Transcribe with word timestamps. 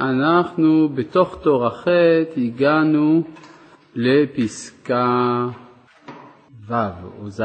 אנחנו 0.00 0.88
בתוך 0.88 1.38
תור 1.42 1.68
ח' 1.68 1.86
הגענו 2.36 3.22
לפסקה 3.94 5.46
ו' 6.68 6.74
או 7.18 7.30
ז', 7.30 7.42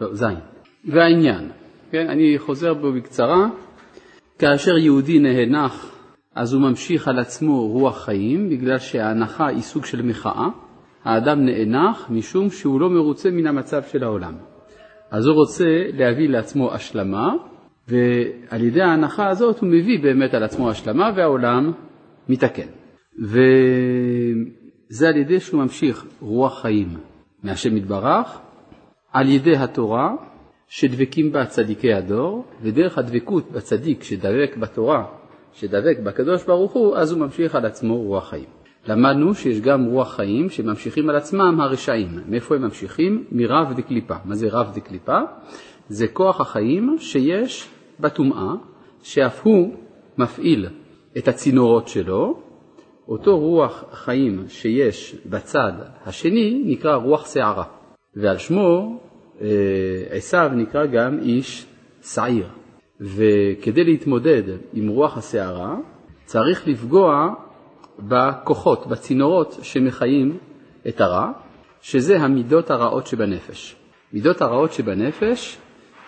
לא, 0.00 0.14
ז', 0.14 0.24
והעניין, 0.84 1.50
כן, 1.90 2.08
אני 2.08 2.38
חוזר 2.38 2.74
בו 2.74 2.92
בקצרה, 2.92 3.46
כאשר 4.38 4.78
יהודי 4.78 5.18
נאנח 5.18 5.92
אז 6.34 6.52
הוא 6.52 6.62
ממשיך 6.62 7.08
על 7.08 7.18
עצמו 7.18 7.66
רוח 7.68 8.04
חיים, 8.04 8.50
בגלל 8.50 8.78
שההנחה 8.78 9.46
היא 9.46 9.60
סוג 9.60 9.84
של 9.84 10.02
מחאה. 10.02 10.48
האדם 11.04 11.44
נאנח 11.44 12.06
משום 12.10 12.50
שהוא 12.50 12.80
לא 12.80 12.90
מרוצה 12.90 13.30
מן 13.30 13.46
המצב 13.46 13.82
של 13.82 14.04
העולם. 14.04 14.34
אז 15.10 15.26
הוא 15.26 15.34
רוצה 15.34 15.64
להביא 15.92 16.28
לעצמו 16.28 16.72
השלמה, 16.72 17.34
ועל 17.88 18.62
ידי 18.64 18.82
ההנחה 18.82 19.28
הזאת 19.28 19.58
הוא 19.58 19.68
מביא 19.68 20.02
באמת 20.02 20.34
על 20.34 20.42
עצמו 20.42 20.70
השלמה 20.70 21.10
והעולם 21.16 21.72
מתקן. 22.28 22.68
וזה 23.18 25.08
על 25.08 25.16
ידי 25.16 25.40
שהוא 25.40 25.62
ממשיך 25.62 26.04
רוח 26.20 26.62
חיים 26.62 26.88
מהשם 27.42 27.76
יתברך, 27.76 28.40
על 29.12 29.28
ידי 29.28 29.56
התורה 29.56 30.14
שדבקים 30.68 31.32
בה 31.32 31.46
צדיקי 31.46 31.92
הדור, 31.92 32.44
ודרך 32.62 32.98
הדבקות 32.98 33.52
בצדיק 33.52 34.02
שדבק 34.02 34.56
בתורה, 34.56 35.04
שדבק 35.52 35.98
בקדוש 36.04 36.44
ברוך 36.44 36.72
הוא, 36.72 36.96
אז 36.96 37.12
הוא 37.12 37.20
ממשיך 37.20 37.54
על 37.54 37.66
עצמו 37.66 37.96
רוח 37.96 38.28
חיים. 38.28 38.62
למדנו 38.86 39.34
שיש 39.34 39.60
גם 39.60 39.84
רוח 39.84 40.14
חיים 40.16 40.50
שממשיכים 40.50 41.10
על 41.10 41.16
עצמם 41.16 41.60
הרשעים. 41.60 42.08
מאיפה 42.28 42.54
הם 42.54 42.62
ממשיכים? 42.62 43.24
מרב 43.32 43.72
דקליפה. 43.76 44.14
מה 44.24 44.34
זה 44.34 44.48
רב 44.50 44.72
דקליפה? 44.74 45.18
זה 45.92 46.08
כוח 46.08 46.40
החיים 46.40 46.96
שיש 46.98 47.68
בטומאה, 48.00 48.54
שאף 49.02 49.40
הוא 49.42 49.74
מפעיל 50.18 50.68
את 51.18 51.28
הצינורות 51.28 51.88
שלו. 51.88 52.40
אותו 53.08 53.38
רוח 53.38 53.84
חיים 53.92 54.44
שיש 54.48 55.16
בצד 55.26 55.72
השני 56.06 56.62
נקרא 56.66 56.94
רוח 56.94 57.32
שערה, 57.34 57.64
ועל 58.16 58.38
שמו 58.38 59.00
אה, 59.40 59.46
עשיו 60.10 60.50
נקרא 60.54 60.86
גם 60.86 61.18
איש 61.18 61.66
שעיר. 62.02 62.48
וכדי 63.00 63.84
להתמודד 63.84 64.42
עם 64.72 64.88
רוח 64.88 65.16
הסערה 65.16 65.76
צריך 66.24 66.68
לפגוע 66.68 67.34
בכוחות, 67.98 68.86
בצינורות 68.86 69.58
שמחיים 69.62 70.38
את 70.88 71.00
הרע, 71.00 71.32
שזה 71.80 72.20
המידות 72.20 72.70
הרעות 72.70 73.06
שבנפש. 73.06 73.76
מידות 74.12 74.42
הרעות 74.42 74.72
שבנפש 74.72 75.58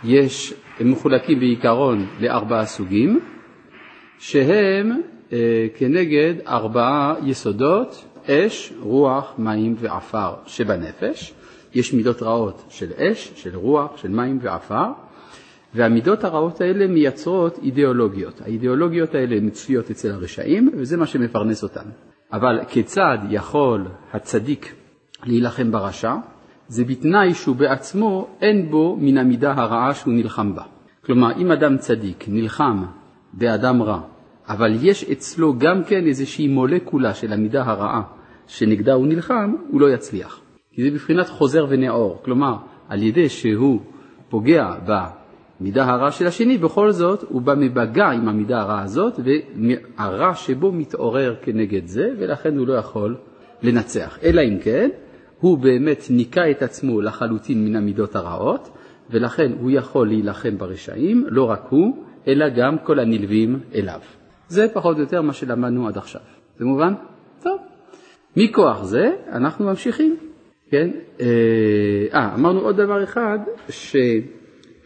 יש, 0.05 0.55
הם 0.80 0.91
מחולקים 0.91 1.41
בעיקרון 1.41 2.06
לארבעה 2.20 2.66
סוגים, 2.66 3.20
שהם 4.19 5.00
אה, 5.33 5.66
כנגד 5.77 6.34
ארבעה 6.46 7.14
יסודות, 7.24 8.05
אש, 8.27 8.72
רוח, 8.80 9.34
מים 9.38 9.74
ועפר 9.78 10.34
שבנפש. 10.46 11.34
יש 11.74 11.92
מידות 11.92 12.22
רעות 12.22 12.64
של 12.69 12.92
אש, 12.98 13.33
של 13.36 13.56
רוח, 13.56 13.96
של 13.96 14.08
מים 14.08 14.38
ועפר, 14.42 14.86
והמידות 15.74 16.24
הרעות 16.24 16.61
האלה 16.61 16.86
מייצרות 16.86 17.58
אידיאולוגיות. 17.62 18.41
האידיאולוגיות 18.41 19.14
האלה 19.14 19.41
מצויות 19.41 19.91
אצל 19.91 20.11
הרשעים, 20.11 20.70
וזה 20.77 20.96
מה 20.96 21.06
שמפרנס 21.06 21.62
אותן. 21.62 21.84
אבל 22.33 22.61
כיצד 22.68 23.18
יכול 23.30 23.86
הצדיק 24.12 24.74
להילחם 25.24 25.72
ברשע? 25.72 26.14
זה 26.68 26.84
בתנאי 26.84 27.34
שהוא 27.34 27.56
בעצמו 27.56 28.28
אין 28.40 28.70
בו 28.70 28.96
מן 29.00 29.18
המידה 29.18 29.52
הרעה 29.52 29.94
שהוא 29.94 30.14
נלחם 30.14 30.54
בה. 30.54 30.62
כלומר, 31.04 31.32
אם 31.36 31.52
אדם 31.52 31.76
צדיק 31.76 32.24
נלחם 32.28 32.84
באדם 33.32 33.82
רע, 33.82 34.00
אבל 34.48 34.76
יש 34.82 35.04
אצלו 35.04 35.58
גם 35.58 35.84
כן 35.84 36.06
איזושהי 36.06 36.48
מולקולה 36.48 37.14
של 37.14 37.32
המידה 37.32 37.62
הרעה 37.66 38.02
שנגדה 38.46 38.92
הוא 38.92 39.06
נלחם, 39.06 39.54
הוא 39.70 39.80
לא 39.80 39.90
יצליח. 39.90 40.40
כי 40.72 40.82
זה 40.82 40.90
בבחינת 40.90 41.28
חוזר 41.28 41.66
ונאור. 41.68 42.20
כלומר, 42.24 42.56
על 42.88 43.02
ידי 43.02 43.28
שהוא 43.28 43.80
פוגע 44.28 44.74
במידה 44.86 45.84
הרע 45.84 46.10
של 46.10 46.27
השני, 46.27 46.58
בכל 46.58 46.90
זאת 46.90 47.24
הוא 47.28 47.42
בא 47.42 47.55
מבגע 47.55 48.06
עם 48.06 48.28
המידה 48.28 48.60
הרע 48.60 48.80
הזאת, 48.80 49.20
והרע 49.20 50.34
שבו 50.34 50.72
מתעורר 50.72 51.34
כנגד 51.42 51.86
זה, 51.86 52.10
ולכן 52.18 52.58
הוא 52.58 52.66
לא 52.66 52.74
יכול 52.74 53.16
לנצח. 53.62 54.18
אלא 54.22 54.42
אם 54.42 54.58
כן, 54.62 54.90
הוא 55.44 55.58
באמת 55.58 56.05
ניקה 56.10 56.50
את 56.50 56.62
עצמו 56.62 57.00
לחלוטין 57.00 57.64
מן 57.64 57.77
המידות 57.77 58.16
הרעות, 58.16 58.70
ולכן 59.10 59.52
הוא 59.60 59.70
יכול 59.70 60.08
להילחם 60.08 60.58
ברשעים, 60.58 61.27
לא 61.28 61.50
רק 61.50 61.66
הוא, 61.68 62.05
אלא 62.28 62.48
גם 62.48 62.78
כל 62.78 62.98
הנלווים 62.98 63.60
אליו. 63.74 64.00
זה 64.48 64.66
פחות 64.72 64.96
או 64.96 65.00
יותר 65.00 65.22
מה 65.22 65.33
שלמדנו 65.33 65.88
עד 65.88 65.98
עכשיו. 65.98 66.20
זה 66.58 66.64
מובן? 66.64 66.94
טוב. 67.42 67.58
מכוח 68.36 68.83
זה 68.83 69.10
אנחנו 69.33 69.64
ממשיכים. 69.64 70.16
כן? 70.70 70.90
אה, 71.20 71.27
אה, 72.14 72.34
אמרנו 72.34 72.60
עוד 72.60 72.77
דבר 72.77 73.04
אחד, 73.04 73.38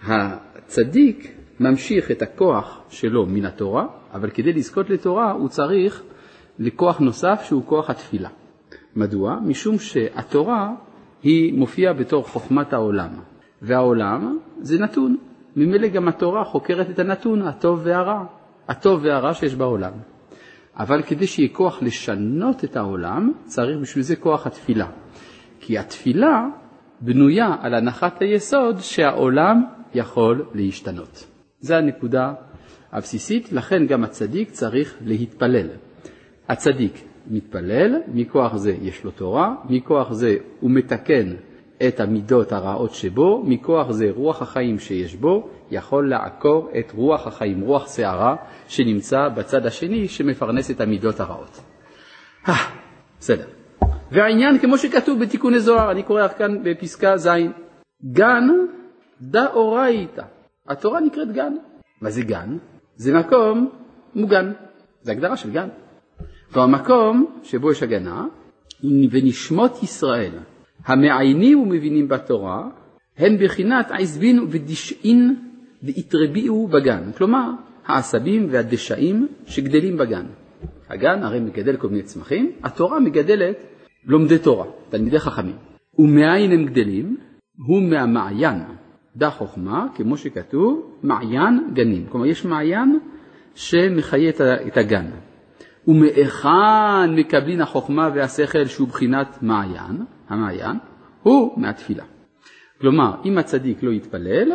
שהצדיק 0.03 1.35
ממשיך 1.61 2.11
את 2.11 2.23
הכוח 2.23 2.81
שלו 2.89 3.27
מן 3.27 3.45
התורה, 3.45 3.87
אבל 4.13 4.31
כדי 4.31 4.53
לזכות 4.53 4.91
לתורה 4.91 5.33
הוא 5.33 5.49
צריך 5.49 6.03
לכוח 6.59 6.99
נוסף 6.99 7.43
שהוא 7.45 7.63
כוח 7.67 7.91
התפילה. 7.91 8.29
מדוע? 8.97 9.39
משום 9.45 9.79
שהתורה 9.79 10.75
היא 11.23 11.59
מופיעה 11.59 11.93
בתור 11.93 12.29
חוכמת 12.29 12.73
העולם, 12.73 13.11
והעולם 13.63 14.39
זה 14.61 14.79
נתון. 14.79 15.17
ממילא 15.57 15.89
גם 15.89 16.09
התורה 16.09 16.45
חוקרת 16.45 16.91
את 16.91 16.99
הנתון, 16.99 17.43
הטוב 17.43 17.81
והרע, 17.85 18.25
הטוב 18.69 19.01
והרע 19.05 19.35
שיש 19.35 19.55
בעולם. 19.55 19.93
אבל 20.77 21.03
כדי 21.03 21.27
שיהיה 21.27 21.49
כוח 21.53 21.83
לשנות 21.83 22.65
את 22.65 22.77
העולם, 22.77 23.33
צריך 23.45 23.79
בשביל 23.79 24.05
זה 24.05 24.17
כוח 24.17 24.47
התפילה. 24.47 24.87
כי 25.61 25.79
התפילה 25.79 26.47
בנויה 27.01 27.57
על 27.61 27.75
הנחת 27.75 28.23
היסוד 28.23 28.77
שהעולם 28.81 29.65
יכול 29.95 30.47
להשתנות. 30.55 31.27
זו 31.61 31.75
הנקודה 31.75 32.33
הבסיסית, 32.93 33.53
לכן 33.53 33.87
גם 33.87 34.05
הצדיק 34.05 34.51
צריך 34.51 34.97
להתפלל. 35.05 35.67
הצדיק 36.49 37.08
מתפלל, 37.31 37.97
מכוח 38.15 38.57
זה 38.57 38.73
יש 38.83 39.05
לו 39.05 39.11
תורה, 39.11 39.55
מכוח 39.69 40.13
זה 40.13 40.37
הוא 40.61 40.71
מתקן 40.71 41.35
את 41.89 42.01
המידות 42.01 42.53
הרעות 42.53 42.95
שבו, 42.95 43.43
מכוח 43.47 43.91
זה 43.91 44.11
רוח 44.15 44.43
החיים 44.43 44.79
שיש 44.79 45.17
בו 45.17 45.49
יכול 45.71 46.09
לעקור 46.09 46.71
את 46.79 46.93
רוח 46.93 47.27
החיים, 47.27 47.61
רוח 47.61 47.97
שערה, 47.97 48.37
שנמצא 48.69 49.29
בצד 49.29 49.67
השני 49.67 50.09
שמפרנס 50.09 50.71
את 50.71 50.81
המידות 50.81 51.21
הרעות. 51.21 51.61
אה, 52.49 52.55
בסדר. 53.21 53.47
והעניין 54.13 54.59
כמו 54.59 54.79
שכתוב 54.79 55.21
בתיקוני 55.21 55.61
זוהר, 55.61 55.91
אני 55.91 56.03
קורא 56.03 56.29
כאן 56.29 56.63
בפסקה 56.63 57.17
ז', 57.17 57.29
גן 58.13 58.49
דאורייתא. 59.21 60.23
התורה 60.69 61.01
נקראת 61.01 61.33
גן. 61.33 61.53
מה 62.01 62.11
זה 62.11 62.23
גן? 62.23 62.57
זה 62.97 63.19
מקום 63.19 63.71
מוגן. 64.15 64.53
זה 65.03 65.13
הגדרה 65.13 65.37
של 65.37 65.51
גן. 65.51 65.69
כלומר, 66.53 66.79
מקום 66.79 67.27
שבו 67.43 67.73
יש 67.73 67.83
הגנה, 67.83 68.27
ונשמות 69.11 69.83
ישראל, 69.83 70.33
המעיינים 70.85 71.61
ומבינים 71.61 72.09
בתורה, 72.09 72.69
הם 73.19 73.37
בחינת 73.41 73.91
עזבין 73.91 74.47
ודשאין 74.51 75.37
והתרביעו 75.83 76.69
בגן. 76.69 77.11
כלומר, 77.17 77.51
העשבים 77.87 78.47
והדשאים 78.51 79.29
שגדלים 79.47 79.97
בגן. 79.97 80.27
הגן 80.89 81.23
הרי 81.23 81.41
מגדל 81.41 81.77
כל 81.77 81.89
מיני 81.89 82.03
צמחים, 82.03 82.53
התורה 82.63 83.01
מגדלת 83.01 83.57
לומדי 84.07 84.39
תורה, 84.39 84.67
תלמידי 84.91 85.19
חכמים. 85.19 85.57
ומאין 85.99 86.53
הם 86.53 86.65
גדלים? 86.65 87.17
הוא 87.67 87.83
מהמעיין, 87.83 88.59
דה 89.17 89.31
חוכמה, 89.31 89.87
כמו 89.95 90.17
שכתוב, 90.17 90.99
מעיין 91.03 91.71
גנים. 91.73 92.07
כלומר, 92.09 92.27
יש 92.27 92.45
מעיין 92.45 92.99
שמחיה 93.55 94.31
את 94.67 94.77
הגן. 94.77 95.07
ומהיכן 95.89 97.15
מקבלין 97.17 97.61
החוכמה 97.61 98.11
והשכל 98.15 98.67
שהוא 98.67 98.89
בחינת 98.89 99.39
מעיין, 99.43 100.05
המעיין, 100.29 100.77
הוא 101.23 101.61
מהתפילה. 101.61 102.05
כלומר, 102.81 103.15
אם 103.25 103.39
הצדיק 103.39 103.83
לא 103.83 103.91
יתפלל, 103.91 104.53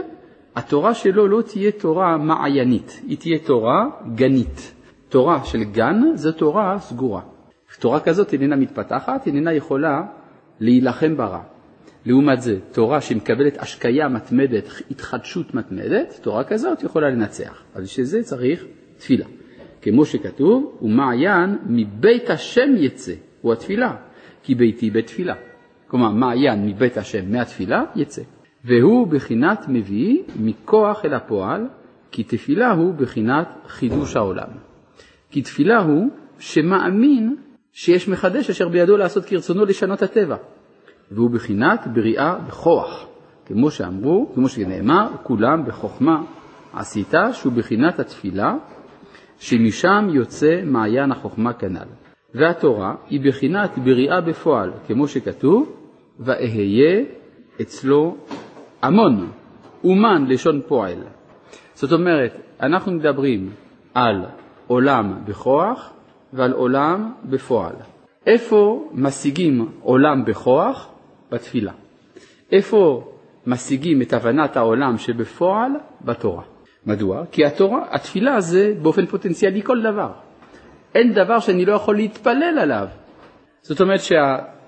התורה 0.55 0.93
שלו 0.93 1.27
לא 1.27 1.41
תהיה 1.41 1.71
תורה 1.71 2.17
מעיינית, 2.17 3.01
היא 3.07 3.17
תהיה 3.17 3.39
תורה 3.39 3.85
גנית. 4.15 4.73
תורה 5.09 5.45
של 5.45 5.63
גן 5.63 6.01
זו 6.15 6.31
תורה 6.31 6.79
סגורה. 6.79 7.21
תורה 7.79 7.99
כזאת 7.99 8.33
איננה 8.33 8.55
מתפתחת, 8.55 9.27
איננה 9.27 9.53
יכולה 9.53 10.01
להילחם 10.59 11.17
ברע. 11.17 11.41
לעומת 12.05 12.41
זה, 12.41 12.59
תורה 12.71 13.01
שמקבלת 13.01 13.57
השקיה 13.57 14.07
מתמדת, 14.07 14.63
התחדשות 14.91 15.53
מתמדת, 15.53 16.19
תורה 16.21 16.43
כזאת 16.43 16.83
יכולה 16.83 17.09
לנצח. 17.09 17.63
אז 17.75 17.83
בשביל 17.83 18.05
זה 18.05 18.23
צריך 18.23 18.65
תפילה. 18.97 19.25
כמו 19.83 20.05
שכתוב, 20.05 20.77
ומעיין 20.81 21.57
מבית 21.65 22.29
השם 22.29 22.69
יצא, 22.77 23.13
הוא 23.41 23.53
התפילה, 23.53 23.95
כי 24.43 24.55
ביתי 24.55 24.89
בית 24.89 25.07
תפילה. 25.07 25.35
כלומר, 25.87 26.11
מעיין 26.11 26.67
מבית 26.67 26.97
השם, 26.97 27.31
מהתפילה, 27.31 27.83
יצא. 27.95 28.21
והוא 28.65 29.07
בחינת 29.07 29.65
מביא 29.67 30.23
מכוח 30.39 31.05
אל 31.05 31.13
הפועל, 31.13 31.67
כי 32.11 32.23
תפילה 32.23 32.71
הוא 32.71 32.93
בחינת 32.93 33.47
חידוש 33.67 34.15
העולם. 34.15 34.47
כי 35.31 35.41
תפילה 35.41 35.79
הוא 35.79 36.09
שמאמין 36.39 37.35
שיש 37.73 38.09
מחדש 38.09 38.49
אשר 38.49 38.69
בידו 38.69 38.97
לעשות 38.97 39.25
כרצונו 39.25 39.65
לשנות 39.65 40.01
הטבע, 40.01 40.35
והוא 41.11 41.29
בחינת 41.29 41.87
בריאה 41.93 42.39
בכוח, 42.47 43.07
כמו 43.45 43.71
שאמרו, 43.71 44.31
כמו 44.33 44.49
שנאמר, 44.49 45.07
כולם 45.23 45.65
בחוכמה 45.65 46.23
עשית, 46.73 47.13
שהוא 47.33 47.53
בחינת 47.53 47.99
התפילה, 47.99 48.55
שמשם 49.39 50.07
יוצא 50.11 50.61
מעיין 50.65 51.11
החוכמה 51.11 51.53
כנ"ל. 51.53 51.87
והתורה 52.33 52.95
היא 53.09 53.21
בחינת 53.27 53.77
בריאה 53.77 54.21
בפועל, 54.21 54.71
כמו 54.87 55.07
שכתוב, 55.07 55.75
ואהיה 56.19 57.03
אצלו 57.61 58.15
המון, 58.81 59.29
אומן 59.83 60.25
לשון 60.27 60.61
פועל. 60.67 60.97
זאת 61.73 61.91
אומרת, 61.91 62.39
אנחנו 62.61 62.91
מדברים 62.91 63.49
על 63.93 64.25
עולם 64.67 65.13
בכוח 65.25 65.93
ועל 66.33 66.51
עולם 66.51 67.11
בפועל. 67.23 67.75
איפה 68.25 68.89
משיגים 68.93 69.69
עולם 69.81 70.25
בכוח? 70.25 70.89
בתפילה. 71.31 71.71
איפה 72.51 73.11
משיגים 73.47 74.01
את 74.01 74.13
הבנת 74.13 74.57
העולם 74.57 74.97
שבפועל? 74.97 75.71
בתורה. 76.01 76.43
מדוע? 76.85 77.25
כי 77.31 77.45
התורה, 77.45 77.85
התפילה 77.89 78.41
זה 78.41 78.73
באופן 78.81 79.05
פוטנציאלי 79.05 79.61
כל 79.61 79.81
דבר. 79.81 80.11
אין 80.95 81.13
דבר 81.13 81.39
שאני 81.39 81.65
לא 81.65 81.73
יכול 81.73 81.95
להתפלל 81.95 82.57
עליו. 82.61 82.87
זאת 83.61 83.81
אומרת 83.81 83.99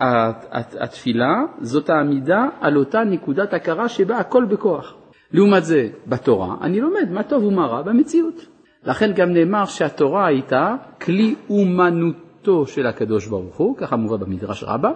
שהתפילה 0.02 1.44
זאת 1.62 1.90
העמידה 1.90 2.46
על 2.62 2.78
אותה 2.78 3.04
נקודת 3.04 3.54
הכרה 3.54 3.90
שבה 3.90 4.18
הכל 4.18 4.46
בכוח. 4.46 4.94
לעומת 5.32 5.66
זה, 5.66 5.90
בתורה 6.08 6.56
אני 6.62 6.82
לומד 6.82 7.12
מה 7.12 7.24
טוב 7.24 7.44
ומה 7.44 7.66
רע 7.66 7.82
במציאות. 7.82 8.46
לכן 8.84 9.12
גם 9.14 9.34
נאמר 9.34 9.66
שהתורה 9.66 10.28
הייתה 10.28 10.76
כלי 11.02 11.36
אומנותו 11.50 12.68
של 12.68 12.88
הקדוש 12.88 13.28
ברוך 13.28 13.56
הוא, 13.56 13.78
ככה 13.78 13.96
מובא 13.96 14.18
במדרש 14.18 14.64
רבה, 14.64 14.92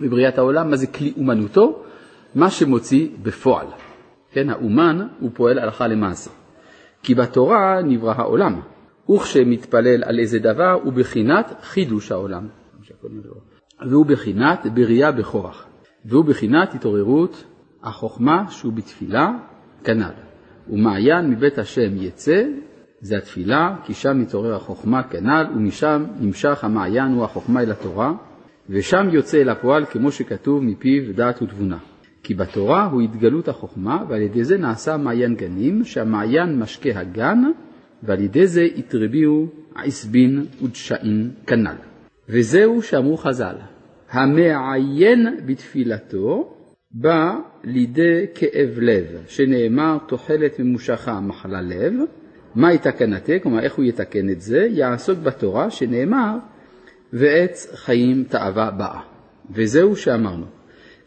בבריאת 0.00 0.38
העולם, 0.38 0.70
מה 0.70 0.76
זה 0.76 0.86
כלי 0.86 1.12
אומנותו? 1.16 1.82
מה 2.34 2.50
שמוציא 2.50 3.08
בפועל. 3.22 3.66
כן, 4.32 4.50
האומן 4.50 5.06
הוא 5.20 5.30
פועל 5.34 5.58
הלכה 5.58 5.86
למעשה. 5.86 6.30
כי 7.04 7.14
בתורה 7.14 7.82
נברא 7.82 8.14
העולם, 8.16 8.60
וכשמתפלל 9.10 10.04
על 10.04 10.18
איזה 10.18 10.38
דבר 10.38 10.72
הוא 10.82 10.92
בחינת 10.92 11.52
חידוש 11.62 12.12
העולם. 12.12 12.48
והוא 13.90 14.06
בחינת 14.06 14.66
בריאה 14.74 15.12
בכוח, 15.12 15.66
והוא 16.04 16.24
בחינת 16.24 16.74
התעוררות 16.74 17.44
החוכמה 17.82 18.44
שהוא 18.50 18.72
בתפילה 18.72 19.30
כנ"ל. 19.84 20.12
ומעיין 20.70 21.30
מבית 21.30 21.58
השם 21.58 21.90
יצא, 21.96 22.42
זה 23.00 23.16
התפילה, 23.16 23.76
כי 23.84 23.94
שם 23.94 24.20
מתעורר 24.20 24.54
החוכמה 24.54 25.02
כנ"ל, 25.02 25.46
ומשם 25.56 26.04
נמשך 26.20 26.64
המעיין 26.64 27.12
הוא 27.12 27.24
החוכמה 27.24 27.62
אל 27.62 27.70
התורה, 27.70 28.12
ושם 28.68 29.08
יוצא 29.12 29.40
אל 29.40 29.48
הפועל 29.48 29.84
כמו 29.84 30.12
שכתוב 30.12 30.64
מפיו 30.64 31.14
דעת 31.14 31.42
ותבונה. 31.42 31.78
כי 32.24 32.34
בתורה 32.34 32.84
הוא 32.84 33.00
התגלות 33.02 33.48
החוכמה, 33.48 34.04
ועל 34.08 34.22
ידי 34.22 34.44
זה 34.44 34.58
נעשה 34.58 34.96
מעיין 34.96 35.34
גנים, 35.34 35.84
שהמעיין 35.84 36.58
משקה 36.58 36.90
הגן, 36.94 37.42
ועל 38.02 38.20
ידי 38.20 38.46
זה 38.46 38.62
התרביעו 38.76 39.46
עשבין 39.74 40.44
ודשאין 40.62 41.30
כנ"ל. 41.46 41.76
וזהו 42.28 42.82
שאמרו 42.82 43.16
חז"ל, 43.16 43.56
המעיין 44.10 45.36
בתפילתו 45.46 46.54
בא 46.90 47.38
לידי 47.64 48.26
כאב 48.34 48.78
לב, 48.80 49.04
שנאמר 49.26 49.98
תוחלת 50.06 50.58
ממושכה 50.58 51.20
מחלה 51.20 51.62
לב, 51.62 51.92
מה 52.54 52.72
יתקנתה, 52.72 53.38
כלומר 53.42 53.60
איך 53.60 53.74
הוא 53.74 53.84
יתקן 53.84 54.30
את 54.30 54.40
זה, 54.40 54.66
יעסוק 54.70 55.18
בתורה 55.18 55.70
שנאמר 55.70 56.36
ועץ 57.12 57.74
חיים 57.74 58.24
תאווה 58.28 58.70
באה. 58.70 59.00
וזהו 59.50 59.96
שאמרנו, 59.96 60.46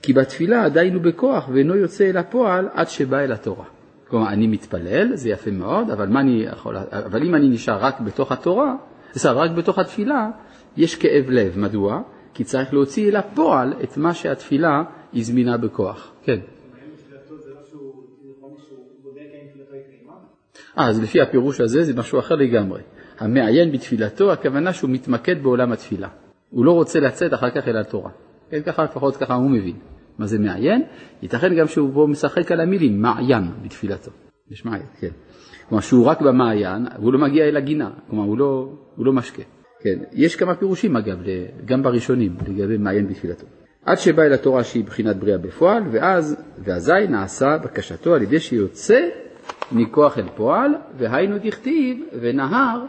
כי 0.01 0.13
בתפילה 0.13 0.65
עדיין 0.65 0.93
הוא 0.93 1.01
בכוח 1.01 1.49
ואינו 1.53 1.75
יוצא 1.75 2.09
אל 2.09 2.17
הפועל 2.17 2.67
עד 2.73 2.89
שבא 2.89 3.19
אל 3.19 3.31
התורה. 3.31 3.65
כלומר, 4.07 4.29
אני 4.29 4.47
מתפלל, 4.47 5.15
זה 5.15 5.29
יפה 5.29 5.51
מאוד, 5.51 5.91
אבל, 5.91 6.17
אני 6.17 6.45
יכול, 6.51 6.77
אבל 6.77 7.23
אם 7.23 7.35
אני 7.35 7.49
נשאר 7.49 7.77
רק 7.79 7.99
בתוך 7.99 8.31
התורה, 8.31 8.75
בסדר, 9.15 9.37
רק 9.37 9.51
בתוך 9.51 9.79
התפילה, 9.79 10.29
יש 10.77 10.95
כאב 10.95 11.29
לב. 11.29 11.59
מדוע? 11.59 12.01
כי 12.33 12.43
צריך 12.43 12.73
להוציא 12.73 13.09
אל 13.09 13.15
הפועל 13.15 13.73
את 13.83 13.97
מה 13.97 14.13
שהתפילה 14.13 14.83
הזמינה 15.13 15.57
בכוח. 15.57 16.11
כן. 16.23 16.39
אה, 20.77 20.87
אז 20.87 21.03
לפי 21.03 21.21
הפירוש 21.21 21.61
הזה 21.61 21.83
זה 21.83 21.93
משהו 21.95 22.19
אחר 22.19 22.35
לגמרי. 22.35 22.81
המעיין 23.19 23.71
בתפילתו, 23.71 24.31
הכוונה 24.31 24.73
שהוא 24.73 24.89
מתמקד 24.89 25.43
בעולם 25.43 25.71
התפילה. 25.71 26.07
הוא 26.49 26.65
לא 26.65 26.71
רוצה 26.71 26.99
לצאת 26.99 27.33
אחר 27.33 27.49
כך 27.49 27.67
אל 27.67 27.77
התורה. 27.77 28.09
כן, 28.49 28.61
ככה 28.65 28.83
לפחות 28.83 29.17
ככה 29.17 29.35
הוא 29.35 29.49
מבין. 29.49 29.75
מה 30.17 30.25
זה 30.25 30.39
מעיין? 30.39 30.81
ייתכן 31.21 31.55
גם 31.55 31.67
שהוא 31.67 31.93
פה 31.93 32.07
משחק 32.09 32.51
על 32.51 32.59
המילים, 32.59 33.01
מעיין 33.01 33.43
בתפילתו. 33.63 34.11
יש 34.51 34.65
מעיין, 34.65 34.85
כן. 34.99 35.09
כלומר 35.69 35.81
שהוא 35.81 36.05
רק 36.05 36.21
במעיין, 36.21 36.85
והוא 36.99 37.13
לא 37.13 37.19
מגיע 37.19 37.45
אל 37.45 37.57
הגינה, 37.57 37.89
כלומר 38.09 38.23
הוא 38.23 38.37
לא, 38.37 38.73
הוא 38.95 39.05
לא 39.05 39.13
משקה. 39.13 39.43
כן, 39.79 39.99
יש 40.13 40.35
כמה 40.35 40.55
פירושים 40.55 40.95
אגב, 40.95 41.17
גם 41.65 41.83
בראשונים, 41.83 42.35
לגבי 42.47 42.77
מעיין 42.77 43.07
בתפילתו. 43.07 43.45
עד 43.85 43.97
שבא 43.97 44.23
אל 44.23 44.33
התורה 44.33 44.63
שהיא 44.63 44.83
בחינת 44.85 45.15
בריאה 45.15 45.37
בפועל, 45.37 45.83
ואז, 45.91 46.43
ואזי 46.63 47.07
נעשה 47.09 47.57
בקשתו 47.57 48.15
על 48.15 48.21
ידי 48.21 48.39
שיוצא 48.39 49.09
מכוח 49.71 50.17
אל 50.17 50.27
פועל, 50.35 50.71
והיינו 50.97 51.37
דכתיב, 51.43 51.97
ונהר 52.21 52.85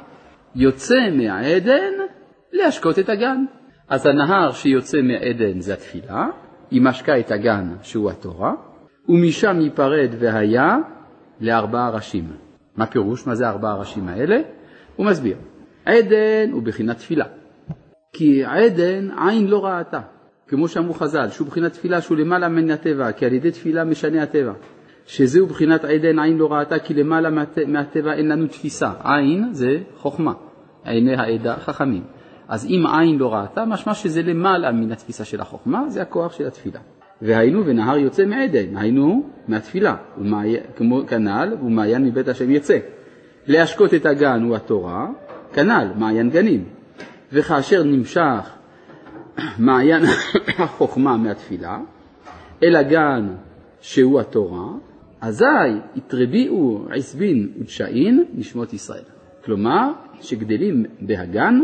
יוצא 0.54 1.10
מהעדן 1.12 1.92
להשקות 2.52 2.98
את 2.98 3.08
הגן. 3.08 3.44
אז 3.88 4.06
הנהר 4.06 4.52
שיוצא 4.52 4.98
מהעדן 5.02 5.60
זה 5.60 5.72
התפילה, 5.72 6.26
היא 6.70 6.82
משקה 6.82 7.18
את 7.18 7.30
הגן 7.30 7.74
שהוא 7.82 8.10
התורה, 8.10 8.54
ומשם 9.08 9.60
ייפרד 9.60 10.10
והיה 10.18 10.76
לארבעה 11.40 11.90
ראשים. 11.90 12.24
מה 12.76 12.86
פירוש? 12.86 13.26
מה 13.26 13.34
זה 13.34 13.48
ארבעה 13.48 13.74
ראשים 13.74 14.08
האלה? 14.08 14.40
הוא 14.96 15.06
מסביר. 15.06 15.36
עדן 15.84 16.50
הוא 16.52 16.62
בחינת 16.62 16.96
תפילה. 16.96 17.24
כי 18.12 18.44
עדן 18.44 19.08
עין 19.28 19.46
לא 19.46 19.64
ראתה, 19.64 20.00
כמו 20.48 20.68
שאמרו 20.68 20.94
חז"ל, 20.94 21.28
שהוא 21.28 21.46
בחינת 21.46 21.72
תפילה 21.72 22.00
שהוא 22.00 22.16
למעלה 22.16 22.48
מן 22.48 22.70
הטבע, 22.70 23.12
כי 23.12 23.26
על 23.26 23.32
ידי 23.32 23.50
תפילה 23.50 23.84
משנה 23.84 24.22
הטבע. 24.22 24.52
שזהו 25.06 25.46
בחינת 25.46 25.84
עדן 25.84 26.18
עין 26.18 26.38
לא 26.38 26.52
ראתה, 26.52 26.78
כי 26.78 26.94
למעלה 26.94 27.30
מהטבע 27.66 28.12
אין 28.12 28.28
לנו 28.28 28.46
תפיסה. 28.46 28.92
עין 29.04 29.48
זה 29.52 29.78
חוכמה, 29.96 30.32
עיני 30.84 31.14
העדה 31.14 31.56
חכמים. 31.56 32.02
אז 32.48 32.66
אם 32.66 32.84
עין 32.98 33.18
לא 33.18 33.34
ראתה, 33.34 33.64
משמע 33.64 33.94
שזה 33.94 34.22
למעלה 34.22 34.72
מן 34.72 34.92
התפיסה 34.92 35.24
של 35.24 35.40
החוכמה, 35.40 35.84
זה 35.88 36.02
הכוח 36.02 36.32
של 36.32 36.46
התפילה. 36.46 36.80
והיינו 37.22 37.66
ונהר 37.66 37.98
יוצא 37.98 38.24
מעדן, 38.24 38.76
היינו 38.76 39.30
מהתפילה, 39.48 39.96
כמו 40.76 41.06
כנ"ל, 41.06 41.56
ומעיין 41.62 42.04
מבית 42.04 42.28
השם 42.28 42.50
יצא. 42.50 42.78
להשקות 43.46 43.94
את 43.94 44.06
הגן 44.06 44.42
הוא 44.42 44.56
התורה, 44.56 45.08
כנ"ל, 45.52 45.88
מעיין 45.96 46.30
גנים. 46.30 46.64
וכאשר 47.32 47.82
נמשך 47.82 48.50
מעיין 49.58 50.02
החוכמה 50.58 51.16
מהתפילה, 51.16 51.78
אל 52.62 52.76
הגן 52.76 53.28
שהוא 53.80 54.20
התורה, 54.20 54.68
אזי 55.20 55.44
התרביעו 55.96 56.86
עשבין 56.96 57.48
ודשאין 57.60 58.24
נשמות 58.34 58.72
ישראל. 58.72 59.02
כלומר, 59.44 59.92
שגדלים 60.20 60.84
בהגן 61.00 61.60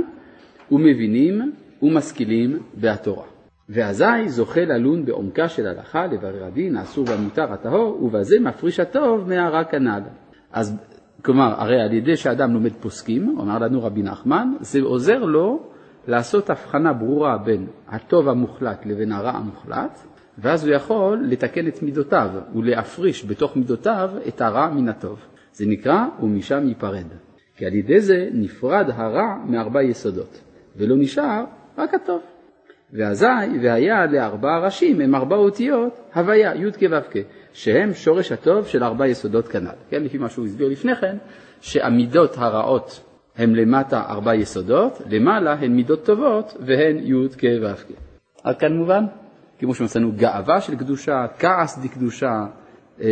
ומבינים 0.73 1.53
ומשכילים 1.83 2.59
בהתורה. 2.75 3.25
ואזי 3.69 4.29
זוכה 4.29 4.65
ללון 4.65 5.05
בעומקה 5.05 5.49
של 5.49 5.67
הלכה 5.67 6.07
לברר 6.07 6.45
הדין 6.45 6.77
האסור 6.77 7.05
והמותר 7.09 7.53
הטהור, 7.53 8.05
ובזה 8.05 8.37
מפריש 8.41 8.81
הטוב 8.81 9.29
מהרע 9.29 9.65
כנ"ל. 9.65 10.01
אז 10.53 10.77
כלומר, 11.23 11.55
הרי 11.61 11.83
על 11.83 11.93
ידי 11.93 12.17
שאדם 12.17 12.53
לומד 12.55 12.73
פוסקים, 12.73 13.39
אומר 13.39 13.59
לנו 13.59 13.83
רבי 13.83 14.03
נחמן, 14.03 14.53
זה 14.61 14.81
עוזר 14.83 15.25
לו 15.25 15.63
לעשות 16.09 16.51
הבחנה 16.51 16.93
ברורה 16.93 17.39
בין 17.39 17.67
הטוב 17.89 18.29
המוחלט 18.29 18.87
לבין 18.87 19.13
הרע 19.13 19.31
המוחלט, 19.31 19.99
ואז 20.39 20.67
הוא 20.67 20.75
יכול 20.75 21.25
לתקן 21.29 21.69
את 21.69 21.83
מידותיו 21.83 22.31
ולהפריש 22.55 23.27
בתוך 23.27 23.57
מידותיו 23.57 24.11
את 24.29 24.41
הרע 24.41 24.71
מן 24.71 24.89
הטוב. 24.89 25.19
זה 25.53 25.67
נקרא 25.67 26.07
ומשם 26.23 26.69
ייפרד. 26.69 27.07
כי 27.57 27.67
על 27.67 27.75
ידי 27.75 28.01
זה 28.01 28.29
נפרד 28.33 28.87
הרע 28.95 29.37
מארבע 29.47 29.83
יסודות, 29.83 30.41
ולא 30.77 30.97
נשאר 30.99 31.45
רק 31.79 31.95
הטוב. 31.95 32.21
ואזי, 32.93 33.27
והיה 33.63 34.07
לארבע 34.07 34.59
ראשים 34.59 35.01
הם 35.01 35.15
ארבע 35.15 35.37
אותיות, 35.37 36.01
הוויה, 36.15 36.55
י' 36.55 36.73
כו' 36.73 36.97
כ', 37.11 37.17
שהם 37.53 37.95
שורש 37.95 38.33
הטוב 38.33 38.67
של 38.67 38.85
ארבע 38.85 39.07
יסודות 39.07 39.49
כנ"ל. 39.49 39.71
כן, 39.91 40.03
לפי 40.03 40.19
מה 40.19 40.29
שהוא 40.29 40.47
הסביר 40.47 40.69
לפני 40.69 40.97
כן, 40.97 41.17
שהמידות 41.61 42.35
הרעות 42.39 43.01
הן 43.37 43.55
למטה 43.55 44.03
ארבע 44.09 44.35
יסודות, 44.35 45.03
למעלה 45.11 45.53
הן 45.53 45.73
מידות 45.73 46.05
טובות 46.05 46.57
והן 46.61 46.99
י' 46.99 47.29
כ' 47.39 47.45
ו' 47.63 47.77
כ'. 47.77 47.93
עד 48.45 48.59
כאן 48.59 48.73
מובן? 48.73 49.05
כמו 49.59 49.75
שמצאנו 49.75 50.13
גאווה 50.17 50.61
של 50.61 50.77
קדושה, 50.77 51.27
כעס 51.39 51.79
דקדושה, 51.79 52.47
אה, 53.01 53.07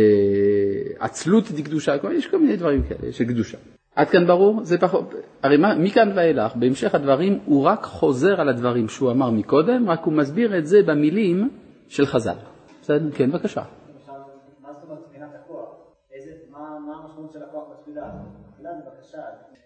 עצלות 0.99 1.51
דקדושה, 1.51 1.95
יש 2.13 2.27
כל 2.27 2.39
מיני 2.39 2.55
דברים 2.55 2.83
כאלה 2.83 3.11
של 3.11 3.25
קדושה. 3.25 3.57
עד 3.95 4.09
כאן 4.09 4.27
ברור? 4.27 4.63
זה 4.63 4.77
פחות, 4.77 5.13
הרי 5.43 5.57
מה, 5.57 5.75
מכאן 5.75 6.11
ואילך, 6.15 6.55
בהמשך 6.55 6.95
הדברים, 6.95 7.39
הוא 7.45 7.63
רק 7.63 7.83
חוזר 7.83 8.41
על 8.41 8.49
הדברים 8.49 8.87
שהוא 8.87 9.11
אמר 9.11 9.29
מקודם, 9.29 9.89
רק 9.89 10.03
הוא 10.03 10.13
מסביר 10.13 10.57
את 10.57 10.65
זה 10.65 10.77
במילים 10.85 11.49
של 11.87 12.05
חז"ל. 12.05 12.35
בסדר? 12.81 13.11
כן, 13.11 13.31
בבקשה. 13.31 13.63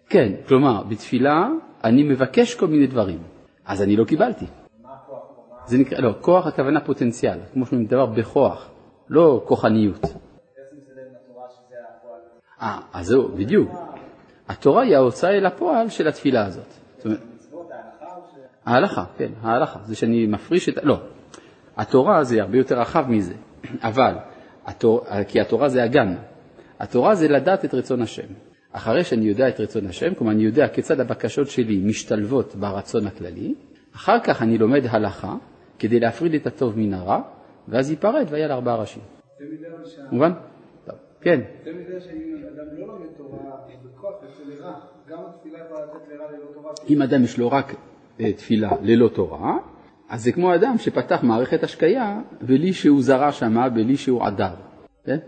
כן, 0.08 0.32
כלומר, 0.48 0.82
בתפילה 0.82 1.48
אני 1.84 2.02
מבקש 2.02 2.54
כל 2.54 2.66
מיני 2.66 2.86
דברים, 2.86 3.18
אז 3.66 3.82
אני 3.82 3.96
לא 3.96 4.04
קיבלתי. 4.04 4.46
זה 5.66 5.78
נקרא, 5.78 5.98
לא, 6.00 6.14
כוח 6.20 6.46
הכוונה 6.46 6.80
פוטנציאל, 6.80 7.38
כמו 7.52 7.66
שאומרים 7.66 7.86
דבר 7.88 8.06
בכוח, 8.06 8.70
לא 9.08 9.44
כוחניות. 9.46 10.00
אה, 12.62 12.78
אז 12.92 13.06
זהו, 13.06 13.28
בדיוק. 13.28 13.87
התורה 14.48 14.82
היא 14.82 14.96
ההוצאה 14.96 15.30
אל 15.30 15.46
הפועל 15.46 15.88
של 15.88 16.08
התפילה 16.08 16.46
הזאת. 16.46 16.74
ההלכה, 18.64 19.04
כן, 19.18 19.30
ההלכה, 19.42 19.78
זה 19.84 19.94
שאני 19.94 20.26
מפריש 20.26 20.68
את... 20.68 20.74
לא, 20.82 21.00
התורה 21.76 22.24
זה 22.24 22.42
הרבה 22.42 22.58
יותר 22.58 22.80
רחב 22.80 23.04
מזה, 23.08 23.34
אבל, 23.88 24.14
התור, 24.66 25.04
כי 25.28 25.40
התורה 25.40 25.68
זה 25.68 25.82
הגן, 25.82 26.14
התורה 26.80 27.14
זה 27.14 27.28
לדעת 27.28 27.64
את 27.64 27.74
רצון 27.74 28.02
השם. 28.02 28.26
אחרי 28.72 29.04
שאני 29.04 29.24
יודע 29.24 29.48
את 29.48 29.60
רצון 29.60 29.86
השם, 29.86 30.14
כלומר 30.14 30.32
אני 30.32 30.42
יודע 30.42 30.68
כיצד 30.68 31.00
הבקשות 31.00 31.48
שלי 31.48 31.82
משתלבות 31.84 32.54
ברצון 32.54 33.06
הכללי, 33.06 33.54
אחר 33.94 34.20
כך 34.20 34.42
אני 34.42 34.58
לומד 34.58 34.82
הלכה 34.90 35.34
כדי 35.78 36.00
להפריד 36.00 36.34
את 36.34 36.46
הטוב 36.46 36.78
מן 36.78 36.94
הרע, 36.94 37.20
ואז 37.68 37.90
ייפרד 37.90 38.26
ויהיה 38.30 38.48
לארבעה 38.48 38.76
ראשים. 38.76 39.02
מובן? 40.10 40.32
כן. 41.20 41.40
זה 41.64 41.70
מזה 41.72 42.00
שאם 42.00 42.36
אדם 42.54 42.78
לא 42.78 42.86
לומד 42.86 43.06
תורה 43.16 43.38
בכוח 43.84 44.14
יוצא 44.22 44.42
לרע, 44.48 44.74
גם 45.08 45.18
התפילה 45.28 45.58
יכולה 45.64 45.80
לתת 45.84 46.08
לרע 46.12 46.30
ללא 46.32 46.52
תורה. 46.54 46.72
אם 46.88 47.02
אדם 47.02 47.24
יש 47.24 47.38
לו 47.38 47.50
רק 47.50 47.74
אה, 48.20 48.32
תפילה 48.32 48.70
ללא 48.82 49.08
תורה, 49.08 49.58
אז 50.08 50.24
זה 50.24 50.32
כמו 50.32 50.54
אדם 50.54 50.78
שפתח 50.78 51.20
מערכת 51.22 51.62
השקיה 51.62 52.20
בלי 52.40 52.72
שהוא 52.72 53.02
זרע 53.02 53.32
שמה, 53.32 53.68
בלי 53.68 53.96
שהוא 53.96 54.24
עדר. 54.24 54.54
כן? 55.04 55.18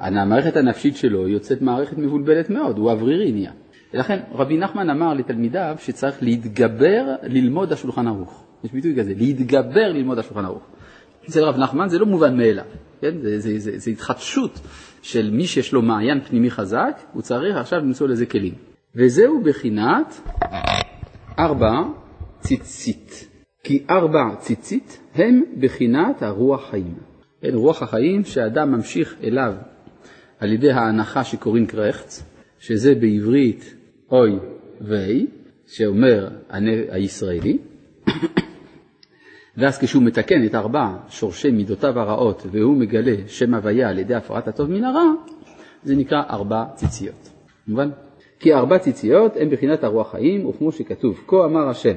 המערכת 0.00 0.56
הנפשית 0.56 0.96
שלו 0.96 1.28
יוצאת 1.28 1.62
מערכת 1.62 1.98
מבולבלת 1.98 2.50
מאוד, 2.50 2.78
הוא 2.78 2.90
אוורירי 2.90 3.32
נהיה. 3.32 3.52
ולכן 3.94 4.20
רבי 4.32 4.56
נחמן 4.58 4.90
אמר 4.90 5.14
לתלמידיו 5.14 5.76
שצריך 5.78 6.22
להתגבר 6.22 7.16
ללמוד 7.22 7.72
השולחן 7.72 8.06
ערוך. 8.06 8.44
יש 8.64 8.72
ביטוי 8.72 8.96
כזה, 8.98 9.14
להתגבר 9.16 9.92
ללמוד 9.92 10.18
השולחן 10.18 10.44
ערוך. 10.44 10.62
אצל 11.28 11.44
רב 11.44 11.58
נחמן 11.58 11.88
זה 11.88 11.98
לא 11.98 12.06
מובן 12.06 12.36
מאליו, 12.36 12.64
כן? 13.04 13.22
זה, 13.22 13.40
זה, 13.40 13.58
זה, 13.58 13.78
זה 13.78 13.90
התחדשות 13.90 14.60
של 15.02 15.30
מי 15.30 15.46
שיש 15.46 15.72
לו 15.72 15.82
מעיין 15.82 16.20
פנימי 16.20 16.50
חזק, 16.50 17.00
הוא 17.12 17.22
צריך 17.22 17.56
עכשיו 17.56 17.78
למצוא 17.78 18.08
לזה 18.08 18.26
כלים. 18.26 18.54
וזהו 18.96 19.42
בחינת 19.42 20.20
ארבע 21.38 21.82
ציצית. 22.40 23.28
כי 23.64 23.84
ארבע 23.90 24.34
ציצית 24.38 24.98
הם 25.14 25.42
בחינת 25.60 26.22
הרוח 26.22 26.70
חיים. 26.70 26.94
כן, 27.42 27.54
רוח 27.54 27.82
החיים 27.82 28.24
שאדם 28.24 28.72
ממשיך 28.72 29.14
אליו 29.22 29.54
על 30.38 30.52
ידי 30.52 30.70
ההנחה 30.70 31.24
שקוראים 31.24 31.66
קרחץ, 31.66 32.22
שזה 32.58 32.94
בעברית 32.94 33.74
אוי 34.10 34.38
ויי, 34.80 35.26
שאומר 35.66 36.28
הישראלי, 36.90 37.58
ואז 39.56 39.78
כשהוא 39.78 40.02
מתקן 40.02 40.46
את 40.46 40.54
ארבע 40.54 40.96
שורשי 41.08 41.50
מידותיו 41.50 42.00
הרעות 42.00 42.46
והוא 42.50 42.76
מגלה 42.76 43.14
שם 43.26 43.54
הוויה 43.54 43.88
על 43.88 43.98
ידי 43.98 44.14
הפרת 44.14 44.48
הטוב 44.48 44.70
מן 44.70 44.84
הרע, 44.84 45.12
זה 45.82 45.96
נקרא 45.96 46.22
ארבע 46.30 46.64
ציציות. 46.74 47.30
מובן? 47.68 47.90
כי 48.40 48.54
ארבע 48.54 48.78
ציציות 48.78 49.36
הן 49.36 49.50
בחינת 49.50 49.84
הרוח 49.84 50.10
חיים, 50.10 50.46
וכמו 50.46 50.72
שכתוב, 50.72 51.20
כה 51.26 51.44
אמר 51.44 51.68
השם, 51.68 51.96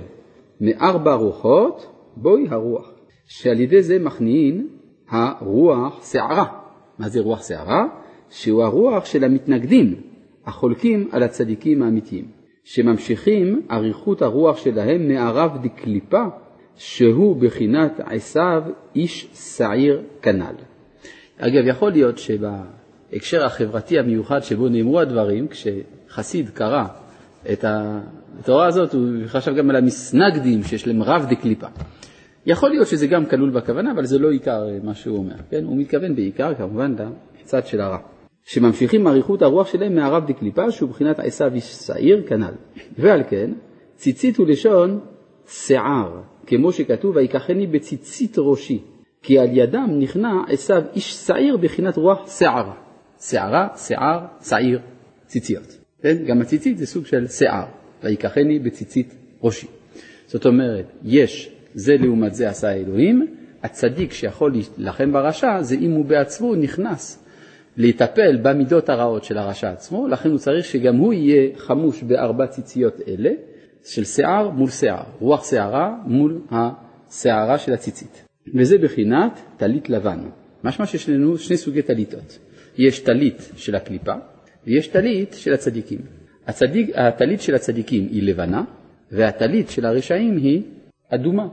מארבע 0.61 1.13
רוחות 1.13 1.93
בואי 2.15 2.47
הרוח, 2.49 2.91
שעל 3.25 3.59
ידי 3.59 3.83
זה 3.83 3.99
מכניעין 3.99 4.67
הרוח 5.09 6.11
שערה. 6.11 6.45
מה 6.99 7.09
זה 7.09 7.21
רוח 7.21 7.47
שערה? 7.47 7.85
שהוא 8.29 8.63
הרוח 8.63 9.05
של 9.05 9.23
המתנגדים, 9.23 9.95
החולקים 10.45 11.09
על 11.11 11.23
הצדיקים 11.23 11.83
האמיתיים, 11.83 12.25
שממשיכים 12.63 13.61
אריכות 13.71 14.21
הרוח 14.21 14.57
שלהם 14.57 15.07
מערב 15.07 15.57
דקליפה, 15.63 16.23
שהוא 16.77 17.35
בחינת 17.41 17.99
עשיו 18.05 18.63
איש 18.95 19.27
שעיר 19.33 20.01
כנ"ל. 20.21 20.55
אגב, 21.37 21.67
יכול 21.67 21.91
להיות 21.91 22.17
שבהקשר 22.17 23.45
החברתי 23.45 23.99
המיוחד 23.99 24.39
שבו 24.43 24.69
נאמרו 24.69 24.99
הדברים, 24.99 25.47
כשחסיד 25.47 26.49
קרא 26.49 26.83
את 27.51 27.65
התורה 27.67 28.67
הזאת, 28.67 28.93
הוא 28.93 29.07
חשב 29.25 29.55
גם 29.55 29.69
על 29.69 29.75
המסנגדים 29.75 30.63
שיש 30.63 30.87
להם 30.87 31.03
רב 31.03 31.25
דקליפה. 31.29 31.67
יכול 32.45 32.69
להיות 32.69 32.87
שזה 32.87 33.07
גם 33.07 33.25
כלול 33.25 33.49
בכוונה, 33.49 33.91
אבל 33.91 34.05
זה 34.05 34.19
לא 34.19 34.31
עיקר 34.31 34.67
מה 34.83 34.95
שהוא 34.95 35.17
אומר. 35.17 35.35
כן? 35.49 35.63
הוא 35.63 35.77
מתכוון 35.77 36.15
בעיקר 36.15 36.53
כמובן 36.55 36.95
לצד 37.41 37.65
של 37.65 37.81
הרע. 37.81 37.97
שממשיכים 38.45 39.07
אריכות 39.07 39.41
הרוח 39.41 39.67
שלהם 39.67 39.95
מהרב 39.95 40.27
דקליפה, 40.27 40.71
שהוא 40.71 40.89
בחינת 40.89 41.19
עשיו 41.19 41.53
איש 41.53 41.63
שעיר 41.63 42.23
כנ"ל. 42.27 42.53
ועל 42.97 43.23
כן, 43.29 43.51
ציצית 43.95 44.37
הוא 44.37 44.47
לשון 44.47 44.99
שיער, 45.47 46.21
כמו 46.47 46.71
שכתוב, 46.71 47.15
ויקחני 47.15 47.67
בציצית 47.67 48.35
ראשי, 48.37 48.81
כי 49.23 49.39
על 49.39 49.57
ידם 49.57 49.89
נכנע 49.99 50.31
עשיו 50.47 50.83
איש 50.95 51.13
שעיר 51.13 51.57
בחינת 51.57 51.97
רוח 51.97 52.37
שערה. 52.39 52.73
שערה, 53.21 53.67
שיער, 53.75 54.19
שעיר, 54.49 54.79
ציציות. 55.25 55.77
כן? 56.01 56.17
גם 56.27 56.41
הציצית 56.41 56.77
זה 56.77 56.85
סוג 56.85 57.05
של 57.05 57.27
שיער, 57.27 57.65
ויקחני 58.03 58.59
בציצית 58.59 59.15
ראשי. 59.43 59.67
זאת 60.27 60.45
אומרת, 60.45 60.85
יש 61.03 61.51
זה 61.73 61.97
לעומת 61.97 62.33
זה 62.33 62.49
עשה 62.49 62.69
האלוהים, 62.69 63.27
הצדיק 63.63 64.13
שיכול 64.13 64.53
להילחם 64.77 65.11
ברשע 65.11 65.61
זה 65.61 65.75
אם 65.75 65.91
הוא 65.91 66.05
בעצמו 66.05 66.55
נכנס 66.55 67.23
לטפל 67.77 68.37
במידות 68.41 68.89
הרעות 68.89 69.23
של 69.23 69.37
הרשע 69.37 69.71
עצמו, 69.71 70.07
לכן 70.07 70.29
הוא 70.29 70.37
צריך 70.37 70.65
שגם 70.65 70.95
הוא 70.95 71.13
יהיה 71.13 71.49
חמוש 71.57 72.03
בארבע 72.03 72.47
ציציות 72.47 73.01
אלה, 73.07 73.31
של 73.87 74.03
שיער 74.03 74.49
מול 74.49 74.69
שיער, 74.69 75.03
רוח 75.19 75.49
שערה 75.49 75.95
מול 76.05 76.41
השערה 76.51 77.57
של 77.57 77.73
הציצית. 77.73 78.23
וזה 78.55 78.77
בחינת 78.77 79.39
טלית 79.57 79.89
לבן. 79.89 80.19
משמע 80.63 80.85
שיש 80.85 81.09
לנו 81.09 81.37
שני 81.37 81.57
סוגי 81.57 81.81
טליתות. 81.81 82.39
יש 82.77 82.99
טלית 82.99 83.51
של 83.55 83.75
הקליפה 83.75 84.13
ויש 84.67 84.87
טלית 84.87 85.33
של 85.33 85.53
הצדיקים. 85.53 85.99
הצדיק, 86.47 86.89
הטלית 86.95 87.41
של 87.41 87.55
הצדיקים 87.55 88.07
היא 88.11 88.23
לבנה 88.23 88.63
והטלית 89.11 89.69
של 89.69 89.85
הרשעים 89.85 90.37
היא 90.37 90.63
אדומה, 91.09 91.47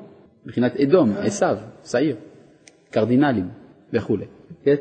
מבחינת 0.47 0.77
אדום, 0.77 1.13
עשיו, 1.17 1.57
שעיר, 1.85 2.17
קרדינלים 2.91 3.49
וכו'. 3.93 4.17
כן? 4.65 4.75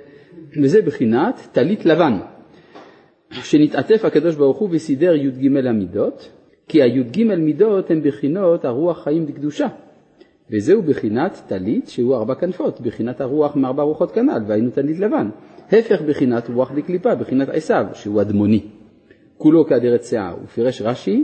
וזה 0.63 0.81
בחינת 0.81 1.47
טלית 1.51 1.85
לבן, 1.85 2.19
שנתעטף 3.31 4.05
הקדוש 4.05 4.35
ברוך 4.35 4.57
הוא 4.57 4.69
וסידר 4.71 5.15
י"ג 5.15 5.67
המידות, 5.67 6.29
כי 6.73 6.81
הי"ג 6.81 7.23
מידות 7.23 7.91
הן 7.91 8.01
בחינות 8.03 8.65
הרוח 8.65 9.03
חיים 9.03 9.25
דקדושה, 9.25 9.67
וזהו 10.51 10.81
בחינת 10.81 11.41
טלית 11.47 11.87
שהוא 11.87 12.15
ארבע 12.15 12.35
כנפות, 12.35 12.81
בחינת 12.81 13.21
הרוח 13.21 13.55
מארבע 13.55 13.83
רוחות 13.83 14.11
כנ"ל, 14.11 14.41
והיינו 14.47 14.71
טלית 14.71 14.99
לבן. 14.99 15.29
הפך 15.67 16.01
בחינת 16.01 16.49
רוח 16.49 16.71
דקליפה, 16.71 17.15
בחינת 17.15 17.49
עשיו, 17.49 17.85
שהוא 17.93 18.21
אדמוני. 18.21 18.61
כולו 19.37 19.65
כאדרת 19.65 20.03
שיער, 20.03 20.35
ופירש 20.43 20.81
רש"י 20.81 21.23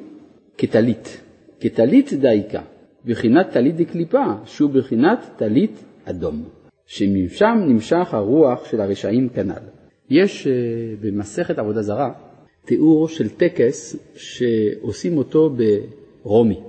כטלית, 0.58 1.22
כטלית 1.60 2.14
דייקה, 2.14 2.62
בחינת 3.06 3.50
טלית 3.50 3.76
דקליפה, 3.76 4.26
שהוא 4.46 4.72
בחינת 4.72 5.20
טלית 5.38 5.84
אדום. 6.06 6.44
שמשם 6.86 7.58
נמשך 7.68 8.14
הרוח 8.14 8.66
של 8.66 8.82
הרשעים 8.82 9.30
כנ"ל. 9.30 9.64
יש 10.10 10.48
uh, 10.48 10.50
במסכת 11.06 11.60
עבודה 11.60 11.82
זרה 11.82 12.29
תיאור 12.66 13.08
של 13.08 13.30
טקס 13.30 13.96
שעושים 14.16 15.18
אותו 15.18 15.56
ברומי, 16.24 16.60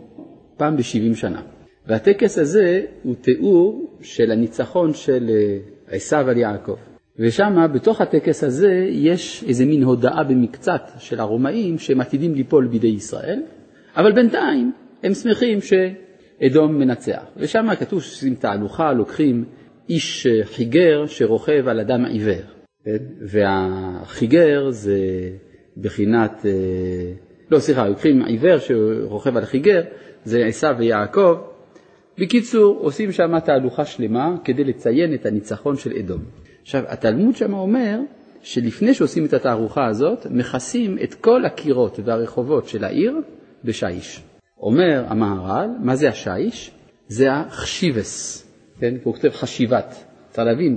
פעם 0.57 0.77
ב-70 0.77 1.15
שנה. 1.15 1.43
והטקס 1.87 2.39
הזה 2.39 2.83
הוא 3.03 3.15
תיאור 3.21 3.97
של 4.03 4.31
הניצחון 4.31 4.95
של 4.95 5.31
אה, 5.31 5.59
עשיו 5.97 6.31
על 6.31 6.37
יעקב. 6.37 6.77
ושם, 7.19 7.67
בתוך 7.75 8.01
הטקס 8.01 8.45
הזה, 8.45 8.87
יש 8.91 9.45
איזה 9.49 9.65
מין 9.65 9.83
הודעה 9.83 10.25
במקצת 10.25 10.83
של 10.99 11.21
הרומאים 11.21 11.79
שהם 11.79 12.01
עתידים 12.01 12.35
ליפול 12.35 12.67
בידי 12.67 12.87
ישראל, 12.87 13.43
אבל 13.97 14.13
בינתיים 14.13 14.73
הם 15.03 15.15
שמחים 15.15 15.59
שאדום 15.61 16.79
מנצח. 16.79 17.23
ושם 17.37 17.67
כתוב 17.79 18.03
שעושים 18.03 18.35
תהלוכה, 18.35 18.93
לוקחים 18.93 19.45
איש 19.89 20.27
חיגר 20.43 21.07
שרוכב 21.07 21.69
על 21.69 21.81
אדם 21.81 22.05
עיוור. 22.05 22.43
כן? 22.85 22.97
והחיגר 23.21 24.71
זה 24.71 24.99
בחינת, 25.77 26.47
אה, 26.47 27.13
לא 27.51 27.59
סליחה, 27.59 27.89
לוקחים 27.89 28.23
עיוור 28.23 28.59
שרוכב 28.59 29.37
על 29.37 29.45
חיגר, 29.45 29.83
זה 30.25 30.47
עשיו 30.47 30.75
ויעקב. 30.79 31.37
בקיצור, 32.19 32.79
עושים 32.81 33.13
שם 33.13 33.39
תהלוכה 33.39 33.85
שלמה 33.85 34.35
כדי 34.45 34.65
לציין 34.65 35.15
את 35.15 35.27
הניצחון 35.27 35.77
של 35.77 35.93
אדום. 35.93 36.23
עכשיו, 36.63 36.83
התלמוד 36.89 37.37
שם 37.37 37.55
אומר 37.55 37.99
שלפני 38.43 38.95
שעושים 38.95 39.25
את 39.25 39.33
התערוכה 39.33 39.87
הזאת, 39.87 40.27
מכסים 40.31 40.99
את 41.03 41.15
כל 41.15 41.45
הקירות 41.45 42.01
והרחובות 42.05 42.69
של 42.69 42.85
העיר 42.85 43.17
בשיש. 43.65 44.23
אומר 44.61 45.05
המהר"ל, 45.07 45.69
מה 45.83 45.97
זה 45.97 46.09
השיש? 46.09 46.71
זה 47.09 47.33
החשיבס, 47.33 48.47
כן? 48.81 48.95
הוא 49.03 49.15
כותב 49.15 49.29
חשיבת. 49.29 50.05
צריך 50.31 50.47
להבין 50.47 50.77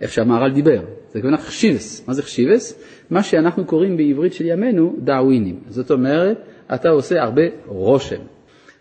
איך 0.00 0.12
שהמהר"ל 0.12 0.52
דיבר. 0.52 0.82
זה 1.14 1.20
כמובן 1.20 1.36
חשיבס. 1.36 2.08
מה 2.08 2.14
זה 2.14 2.22
חשיבס? 2.22 2.84
מה 3.10 3.22
שאנחנו 3.22 3.64
קוראים 3.64 3.96
בעברית 3.96 4.32
של 4.32 4.46
ימינו 4.46 4.96
דאווינים. 4.98 5.60
זאת 5.68 5.90
אומרת, 5.90 6.38
אתה 6.74 6.88
עושה 6.88 7.22
הרבה 7.22 7.42
רושם. 7.66 8.20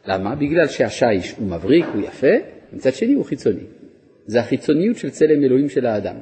למה? 0.07 0.35
בגלל 0.35 0.67
שהשיש 0.67 1.35
הוא 1.37 1.47
מבריק, 1.47 1.85
הוא 1.93 2.01
יפה, 2.01 2.27
מצד 2.73 2.93
שני 2.93 3.13
הוא 3.13 3.25
חיצוני. 3.25 3.63
זה 4.25 4.39
החיצוניות 4.39 4.97
של 4.97 5.09
צלם 5.09 5.43
אלוהים 5.43 5.69
של 5.69 5.85
האדם, 5.85 6.15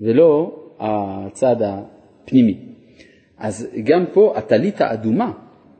ולא 0.00 0.60
הצד 0.80 1.56
הפנימי. 1.60 2.58
אז 3.38 3.68
גם 3.84 4.04
פה 4.12 4.34
הטלית 4.36 4.80
האדומה 4.80 5.32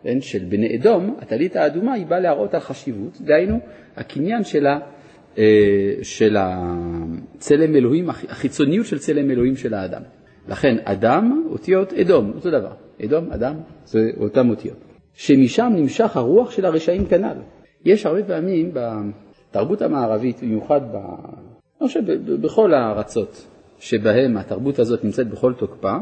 כן, 0.02 0.21
של 0.21 0.45
בני 0.49 0.76
אדום, 0.76 1.16
הטלית 1.18 1.57
האדומה 1.57 1.92
היא 1.92 2.07
באה 2.07 2.21
להראות 2.21 2.54
על 2.54 2.61
חשיבות, 2.61 3.21
דהיינו 3.21 3.59
הקניין 3.97 4.45
של, 4.45 4.66
ה, 4.66 4.73
אה, 4.73 4.78
של 6.02 6.37
הצלם 6.38 7.76
אלוהים, 7.76 8.11
החיצוניות 8.11 8.87
של 8.87 8.99
צלם 8.99 9.30
אלוהים 9.30 9.57
של 9.57 9.75
האדם. 9.75 10.02
לכן 10.49 10.76
אדם, 10.85 11.45
אותיות 11.50 11.92
אדום, 11.92 12.33
אותו 12.35 12.50
דבר. 12.50 12.73
אדום, 13.04 13.33
אדם, 13.33 13.54
זה 13.85 13.99
אותם 14.21 14.50
אותיות. 14.50 14.76
שמשם 15.14 15.73
נמשך 15.76 16.16
הרוח 16.16 16.50
של 16.50 16.64
הרשעים 16.64 17.07
כנ"ל. 17.07 17.37
יש 17.85 18.07
הרבה 18.07 18.23
פעמים 18.23 18.73
בתרבות 18.73 19.83
המערבית, 19.83 20.42
במיוחד 20.42 20.80
ב... 20.92 20.97
אני 21.80 21.88
חושב 21.88 22.00
בכל 22.40 22.75
הארצות 22.75 23.47
שבהם 23.78 24.37
התרבות 24.37 24.78
הזאת 24.78 25.04
נמצאת 25.04 25.28
בכל 25.28 25.52
תוקפה, 25.52 25.97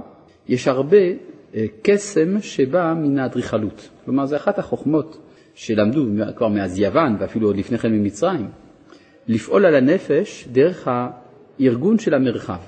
יש 0.49 0.69
הרבה 0.69 0.97
אה, 1.55 1.65
קסם 1.83 2.41
שבא 2.41 2.95
מן 2.97 3.19
האדריכלות. 3.19 3.89
כלומר, 4.05 4.27
זו 4.27 4.37
אחת 4.37 4.59
החוכמות 4.59 5.19
שלמדו 5.55 6.05
כבר 6.37 6.49
מאז 6.49 6.79
יוון 6.79 7.17
ואפילו 7.21 7.49
עוד 7.49 7.57
לפני 7.57 7.79
כן 7.79 7.93
ממצרים, 7.93 8.49
לפעול 9.29 9.67
על 9.67 9.75
הנפש 9.75 10.49
דרך 10.53 10.89
הארגון 10.89 11.99
של 11.99 12.15
המרחב. 12.15 12.59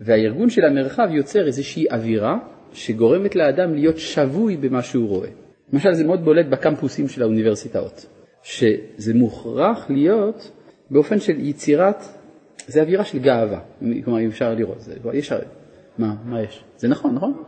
והארגון 0.00 0.50
של 0.50 0.64
המרחב 0.64 1.08
יוצר 1.10 1.46
איזושהי 1.46 1.86
אווירה 1.90 2.38
שגורמת 2.72 3.36
לאדם 3.36 3.74
להיות 3.74 3.98
שבוי 3.98 4.56
במה 4.56 4.82
שהוא 4.82 5.08
רואה. 5.08 5.28
למשל, 5.72 5.94
זה 5.94 6.04
מאוד 6.04 6.24
בולט 6.24 6.46
בקמפוסים 6.46 7.08
של 7.08 7.22
האוניברסיטאות, 7.22 8.06
שזה 8.42 9.14
מוכרח 9.14 9.90
להיות 9.90 10.50
באופן 10.90 11.18
של 11.18 11.40
יצירת, 11.40 12.04
זה 12.66 12.80
אווירה 12.80 13.04
של 13.04 13.18
גאווה, 13.18 13.60
כלומר, 14.04 14.20
אם 14.20 14.28
אפשר 14.28 14.54
לראות, 14.54 14.80
זה 14.80 14.94
יש 15.12 15.32
הרי. 15.32 15.44
מה, 15.98 16.14
מה 16.24 16.42
יש? 16.42 16.64
זה 16.76 16.88
נכון, 16.88 17.14
נכון? 17.14 17.42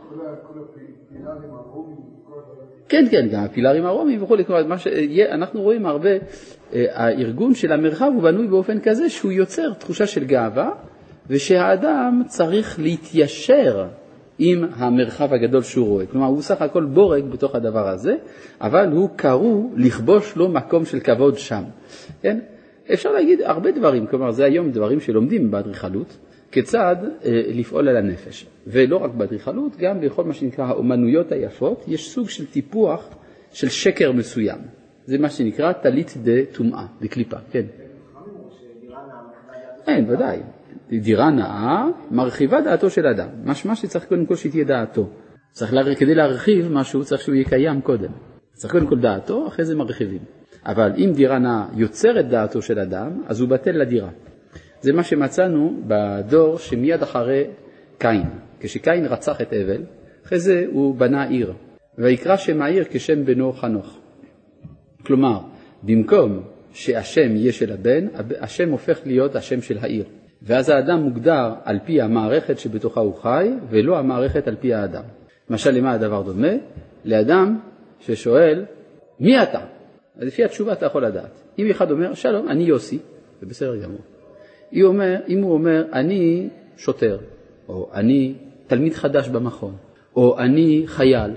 כן, 2.89 3.05
כן, 3.11 3.27
גם 3.31 3.43
הפילארים 3.43 3.85
הרומיים 3.85 4.23
וכולי, 4.23 4.45
כלומר, 4.45 4.61
אנחנו 5.31 5.61
רואים 5.61 5.85
הרבה, 5.85 6.09
אה, 6.73 6.85
הארגון 6.93 7.55
של 7.55 7.71
המרחב 7.71 8.11
הוא 8.15 8.23
בנוי 8.23 8.47
באופן 8.47 8.79
כזה 8.79 9.09
שהוא 9.09 9.31
יוצר 9.31 9.73
תחושה 9.73 10.07
של 10.07 10.23
גאווה, 10.23 10.69
ושהאדם 11.29 12.21
צריך 12.27 12.79
להתיישר 12.79 13.85
עם 14.39 14.65
המרחב 14.75 15.33
הגדול 15.33 15.61
שהוא 15.61 15.87
רואה. 15.87 16.05
כלומר, 16.05 16.27
הוא 16.27 16.41
סך 16.41 16.61
הכל 16.61 16.85
בורג 16.85 17.23
בתוך 17.23 17.55
הדבר 17.55 17.87
הזה, 17.87 18.15
אבל 18.61 18.91
הוא 18.91 19.09
קרוא 19.15 19.69
לכבוש 19.75 20.35
לו 20.35 20.49
מקום 20.49 20.85
של 20.85 20.99
כבוד 20.99 21.37
שם. 21.37 21.63
כן? 22.21 22.39
אפשר 22.93 23.11
להגיד 23.11 23.41
הרבה 23.41 23.71
דברים, 23.71 24.07
כלומר, 24.07 24.31
זה 24.31 24.45
היום 24.45 24.71
דברים 24.71 24.99
שלומדים 24.99 25.51
באדריכלות, 25.51 26.17
כיצד 26.55 26.95
אה, 27.25 27.41
לפעול 27.47 27.89
על 27.89 27.97
הנפש. 27.97 28.45
ולא 28.67 28.97
רק 28.97 29.11
באדריכלות, 29.11 29.77
גם 29.77 30.01
בכל 30.01 30.23
מה 30.23 30.33
שנקרא 30.33 30.65
האומנויות 30.65 31.31
היפות, 31.31 31.83
יש 31.87 32.09
סוג 32.09 32.29
של 32.29 32.45
טיפוח 32.45 33.09
של 33.51 33.69
שקר 33.69 34.11
מסוים. 34.11 34.57
זה 35.05 35.17
מה 35.17 35.29
שנקרא 35.29 35.73
טלית 35.73 36.13
דה 36.23 36.45
טומאה, 36.51 36.85
דקליפה, 37.01 37.37
כן. 37.51 37.65
אין, 39.87 40.09
ודאי. 40.09 40.39
דירה 40.89 41.29
נאה 41.31 41.85
מרחיבה 42.11 42.61
דעתו 42.61 42.89
של 42.89 43.07
אדם. 43.07 43.29
משמע 43.43 43.75
שצריך 43.75 44.05
קודם 44.05 44.25
כל 44.25 44.35
שתהיה 44.35 44.65
דעתו. 44.65 45.09
צריך 45.51 45.73
לה... 45.73 45.95
כדי 45.95 46.15
להרחיב 46.15 46.71
משהו 46.71 47.03
צריך 47.03 47.21
שהוא 47.21 47.35
יהיה 47.35 47.49
קיים 47.49 47.81
קודם. 47.81 48.11
צריך 48.53 48.73
קודם 48.73 48.87
כל 48.87 48.99
דעתו, 48.99 49.47
אחרי 49.47 49.65
זה 49.65 49.75
מרחיבים. 49.75 50.21
אבל 50.65 50.91
אם 50.97 51.11
דירה 51.15 51.39
נאה 51.39 51.65
יוצרת 51.75 52.29
דעתו 52.29 52.61
של 52.61 52.79
אדם, 52.79 53.21
אז 53.27 53.41
הוא 53.41 53.49
בטל 53.49 53.71
לדירה. 53.71 54.09
זה 54.85 54.93
מה 54.93 55.03
שמצאנו 55.03 55.81
בדור 55.87 56.57
שמיד 56.57 57.01
אחרי 57.01 57.43
קין. 57.97 58.23
כשקין 58.59 59.05
רצח 59.05 59.41
את 59.41 59.47
הבל, 59.53 59.81
אחרי 60.25 60.39
זה 60.39 60.65
הוא 60.71 60.95
בנה 60.95 61.23
עיר, 61.23 61.53
ויקרא 61.97 62.37
שם 62.37 62.61
העיר 62.61 62.83
כשם 62.89 63.25
בנו 63.25 63.53
חנוך. 63.53 63.97
כלומר, 65.05 65.39
במקום 65.83 66.43
שהשם 66.73 67.35
יהיה 67.35 67.51
של 67.51 67.73
הבן, 67.73 68.07
השם 68.39 68.71
הופך 68.71 68.99
להיות 69.05 69.35
השם 69.35 69.61
של 69.61 69.77
העיר. 69.77 70.05
ואז 70.41 70.69
האדם 70.69 70.99
מוגדר 70.99 71.53
על 71.63 71.79
פי 71.85 72.01
המערכת 72.01 72.59
שבתוכה 72.59 72.99
הוא 72.99 73.15
חי, 73.15 73.49
ולא 73.69 73.97
המערכת 73.97 74.47
על 74.47 74.55
פי 74.55 74.73
האדם. 74.73 75.03
למשל, 75.49 75.71
למה 75.71 75.91
הדבר 75.91 76.21
דומה? 76.21 76.53
לאדם 77.05 77.59
ששואל, 77.99 78.65
מי 79.19 79.43
אתה? 79.43 79.59
אז 80.17 80.27
לפי 80.27 80.43
התשובה 80.43 80.73
אתה 80.73 80.85
יכול 80.85 81.05
לדעת. 81.05 81.41
אם 81.59 81.69
אחד 81.71 81.91
אומר, 81.91 82.13
שלום, 82.13 82.49
אני 82.49 82.63
יוסי, 82.63 82.99
זה 83.39 83.45
בסדר 83.45 83.75
גמור. 83.75 84.14
אומר, 84.83 85.15
אם 85.27 85.41
הוא 85.41 85.53
אומר, 85.53 85.85
אני 85.93 86.49
שוטר, 86.77 87.17
או 87.69 87.89
אני 87.93 88.33
תלמיד 88.67 88.93
חדש 88.93 89.29
במכון, 89.29 89.75
או 90.15 90.39
אני 90.39 90.83
חייל, 90.85 91.31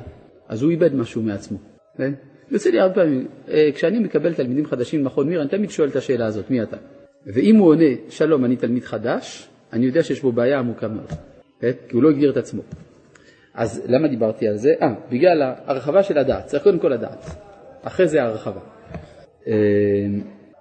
אז 0.49 0.63
הוא 0.63 0.71
איבד 0.71 0.95
משהו 0.95 1.23
מעצמו. 1.23 1.59
כן? 1.97 2.13
יוצא 2.51 2.71
לי 2.71 2.81
הרבה 2.81 2.95
פעמים, 2.95 3.27
אה, 3.49 3.71
כשאני 3.75 3.99
מקבל 3.99 4.35
תלמידים 4.35 4.67
חדשים 4.67 5.05
במכון 5.05 5.29
מיר, 5.29 5.41
אני 5.41 5.49
תמיד 5.49 5.71
שואל 5.71 5.89
את 5.89 5.97
השאלה 5.97 6.27
הזאת, 6.27 6.51
מי 6.51 6.63
אתה? 6.63 6.77
ואם 7.27 7.57
הוא 7.57 7.69
עונה, 7.69 7.85
שלום, 8.09 8.45
אני 8.45 8.57
תלמיד 8.57 8.85
חדש, 8.85 9.49
אני 9.73 9.87
יודע 9.87 10.03
שיש 10.03 10.23
בו 10.23 10.33
בעיה 10.33 10.59
עמוקה 10.59 10.89
מאוד, 10.89 11.09
כן? 11.61 11.71
כי 11.89 11.95
הוא 11.95 12.03
לא 12.03 12.11
הגדיר 12.11 12.31
את 12.31 12.37
עצמו. 12.37 12.63
אז 13.55 13.83
למה 13.89 14.09
דיברתי 14.09 14.49
על 14.49 14.57
זה? 14.57 14.75
אה, 14.83 14.95
בגלל 15.11 15.43
ההרחבה 15.43 16.03
של 16.03 16.19
הדעת, 16.19 16.47
צריך 16.47 16.63
קודם 16.63 16.79
כל 16.79 16.89
לדעת, 16.89 17.25
אחרי 17.83 18.09
זה 18.09 18.23
ההרחבה. 18.23 18.61
אה, 19.47 19.55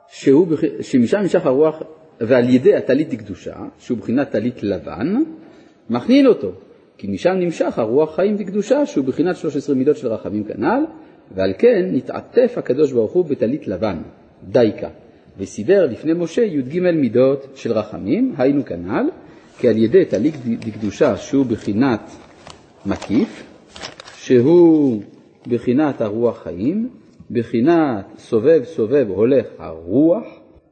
שהוא, 0.08 0.48
שמשם 0.82 1.18
נמשך 1.18 1.46
הרוח, 1.46 1.82
ועל 2.22 2.50
ידי 2.50 2.76
הטלית 2.76 3.10
דקדושה, 3.10 3.56
שהוא 3.80 3.98
בחינת 3.98 4.30
טלית 4.30 4.64
לבן, 4.64 5.16
מכניל 5.90 6.28
אותו, 6.28 6.52
כי 6.98 7.08
משם 7.08 7.34
נמשך 7.40 7.80
הרוח 7.80 8.16
חיים 8.16 8.36
וקדושה, 8.40 8.86
שהוא 8.86 9.06
בחינת 9.06 9.36
13 9.36 9.76
מידות 9.76 9.98
של 9.98 10.08
רחמים 10.08 10.44
כנ"ל, 10.44 10.84
ועל 11.36 11.54
כן 11.58 11.90
נתעטף 11.92 12.54
הקדוש 12.58 12.92
ברוך 12.92 13.12
הוא 13.12 13.26
בטלית 13.26 13.68
לבן, 13.68 13.98
דייקה. 14.44 14.90
וסידר 15.38 15.86
לפני 15.86 16.14
משה 16.14 16.42
י"ג 16.42 16.80
מידות 16.80 17.48
של 17.56 17.72
רחמים, 17.72 18.34
היינו 18.38 18.66
כנ"ל, 18.66 19.10
כי 19.60 19.68
על 19.68 19.78
ידי 19.78 20.06
טליק 20.06 20.36
דקדושה 20.46 21.18
שהוא 21.18 21.46
בחינת 21.46 22.12
מקיף, 22.86 23.44
שהוא 24.16 25.02
בחינת 25.48 26.02
הרוח 26.02 26.44
חיים, 26.44 26.90
בחינת 27.32 28.06
סובב 28.18 28.64
סובב 28.64 29.06
הולך 29.10 29.46
הרוח, 29.60 30.24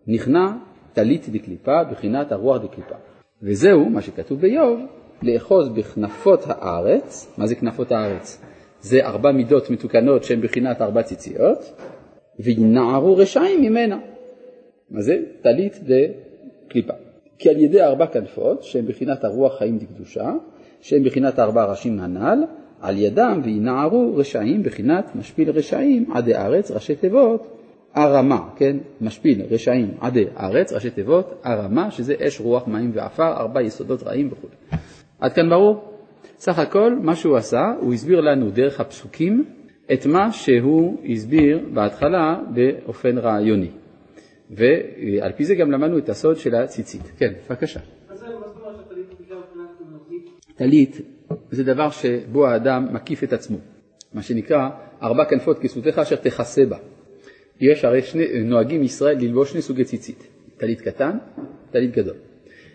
נכנע 0.08 0.52
טלית 0.96 1.30
דקליפה, 1.30 1.84
בחינת 1.84 2.32
הרוח 2.32 2.58
דקליפה. 2.64 2.96
וזהו 3.44 3.90
מה 3.90 4.02
שכתוב 4.02 4.42
באיוב, 4.42 4.80
לאחוז 5.22 5.70
בכנפות 5.70 6.44
הארץ, 6.48 7.34
מה 7.38 7.48
זה 7.48 7.56
כנפות 7.56 7.92
הארץ? 7.92 8.42
זה 8.82 9.06
ארבע 9.06 9.32
מידות 9.32 9.70
מתוקנות 9.70 10.24
שהן 10.24 10.42
בחינת 10.42 10.82
ארבע 10.82 11.04
ציציות, 11.04 11.82
וינערו 12.40 13.18
רשעים 13.18 13.62
ממנה. 13.62 14.00
מה 14.92 15.02
זה? 15.02 15.18
טלית 15.42 15.80
דקליפה. 15.84 16.94
כי 17.38 17.50
על 17.50 17.60
ידי 17.60 17.82
ארבע 17.82 18.08
כנפות, 18.08 18.64
שהן 18.64 18.86
בחינת 18.86 19.24
הרוח 19.24 19.58
חיים 19.58 19.78
דקדושה, 19.78 20.32
שהן 20.82 21.04
בחינת 21.04 21.40
ארבע 21.40 21.66
ראשים 21.66 22.00
הנ"ל, 22.00 22.44
על 22.82 22.98
ידם 22.98 23.42
וינערו 23.44 24.16
רשעים 24.16 24.64
בחינת 24.64 25.16
משפיל 25.16 25.50
רשעים 25.50 26.12
עדי 26.12 26.36
ארץ, 26.36 26.72
ראשי 26.72 26.96
תיבות 26.96 27.56
הרמה, 27.96 28.50
כן? 28.56 28.78
משפיל 29.02 29.42
רשעים 29.50 29.92
עדי 30.00 30.26
ארץ, 30.40 30.74
ראשי 30.74 30.90
תיבות 30.90 31.42
הרמה, 31.44 31.92
שזה 31.92 32.16
אש, 32.28 32.42
רוח, 32.42 32.68
מים 32.68 32.92
ועפר, 32.94 33.34
ארבע 33.34 33.62
יסודות 33.62 34.04
רעים 34.04 34.30
וכו'. 34.32 34.48
עד 35.20 35.34
כאן 35.34 35.50
ברור? 35.50 35.92
סך 36.38 36.60
הכל 36.60 36.96
מה 37.02 37.16
שהוא 37.16 37.38
עשה, 37.38 37.74
הוא 37.80 37.94
הסביר 37.94 38.22
לנו 38.22 38.52
דרך 38.52 38.80
הפסוקים 38.80 39.46
את 39.94 40.06
מה 40.06 40.32
שהוא 40.32 40.98
הסביר 41.10 41.60
בהתחלה 41.74 42.40
באופן 42.54 43.18
רעיוני. 43.18 43.70
ועל 44.50 45.32
פי 45.32 45.46
זה 45.46 45.56
גם 45.56 45.72
למדנו 45.72 45.98
את 45.98 46.10
הסוד 46.10 46.38
של 46.38 46.56
הציצית. 46.56 47.02
כן, 47.18 47.34
בבקשה. 47.50 47.80
טלית 50.56 51.02
זה 51.52 51.64
דבר 51.64 51.90
שבו 51.90 52.48
האדם 52.48 52.88
מקיף 52.94 53.24
את 53.24 53.34
עצמו, 53.34 53.58
מה 54.14 54.22
שנקרא 54.22 54.70
ארבע 55.02 55.26
כנפות 55.26 55.60
כסותיך 55.60 56.00
אשר 56.00 56.16
תכסה 56.16 56.66
בה. 56.66 56.78
יש 57.62 57.86
הרי 57.86 58.02
שני, 58.02 58.44
נוהגים 58.44 58.84
ישראל 58.84 59.18
ללבוש 59.18 59.52
שני 59.52 59.62
סוגי 59.62 59.84
ציצית, 59.84 60.28
טלית 60.58 60.82
קטן, 60.82 61.18
טלית 61.72 61.92
גדול. 61.92 62.16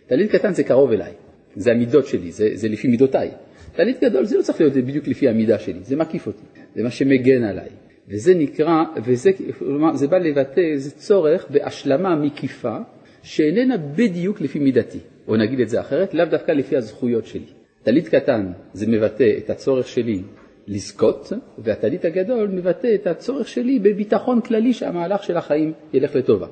טלית 0.06 0.30
קטן 0.30 0.52
זה 0.52 0.64
קרוב 0.64 0.92
אליי, 0.92 1.12
זה 1.56 1.70
המידות 1.72 2.06
שלי, 2.06 2.32
זה, 2.32 2.50
זה 2.54 2.68
לפי 2.68 2.88
מידותיי. 2.88 3.30
טלית 3.76 4.00
גדול 4.04 4.24
זה 4.24 4.36
לא 4.36 4.42
צריך 4.42 4.60
להיות 4.60 4.74
בדיוק 4.74 5.08
לפי 5.08 5.28
המידה 5.28 5.58
שלי, 5.58 5.78
זה 5.82 5.96
מקיף 5.96 6.26
אותי, 6.26 6.42
זה 6.74 6.82
מה 6.82 6.90
שמגן 6.90 7.42
עליי. 7.42 7.68
וזה 8.08 8.34
נקרא, 8.34 8.84
וזה 9.04 9.30
כלומר, 9.58 9.96
זה 9.96 10.08
בא 10.08 10.18
לבטא 10.18 10.60
איזה 10.60 10.90
צורך 10.90 11.46
בהשלמה 11.50 12.16
מקיפה 12.16 12.76
שאיננה 13.22 13.76
בדיוק 13.76 14.40
לפי 14.40 14.58
מידתי, 14.58 14.98
או 15.28 15.36
נגיד 15.36 15.60
את 15.60 15.68
זה 15.68 15.80
אחרת, 15.80 16.14
לאו 16.14 16.24
דווקא 16.24 16.52
לפי 16.52 16.76
הזכויות 16.76 17.26
שלי. 17.26 17.46
טלית 17.82 18.08
קטן 18.08 18.52
זה 18.72 18.86
מבטא 18.86 19.32
את 19.38 19.50
הצורך 19.50 19.88
שלי 19.88 20.22
לזכות, 20.66 21.32
והטלית 21.58 22.04
הגדול 22.04 22.48
מבטא 22.48 22.94
את 22.94 23.06
הצורך 23.06 23.48
שלי 23.48 23.78
בביטחון 23.78 24.40
כללי 24.40 24.72
שהמהלך 24.72 25.22
של 25.22 25.36
החיים 25.36 25.72
ילך 25.92 26.16
לטובה. 26.16 26.46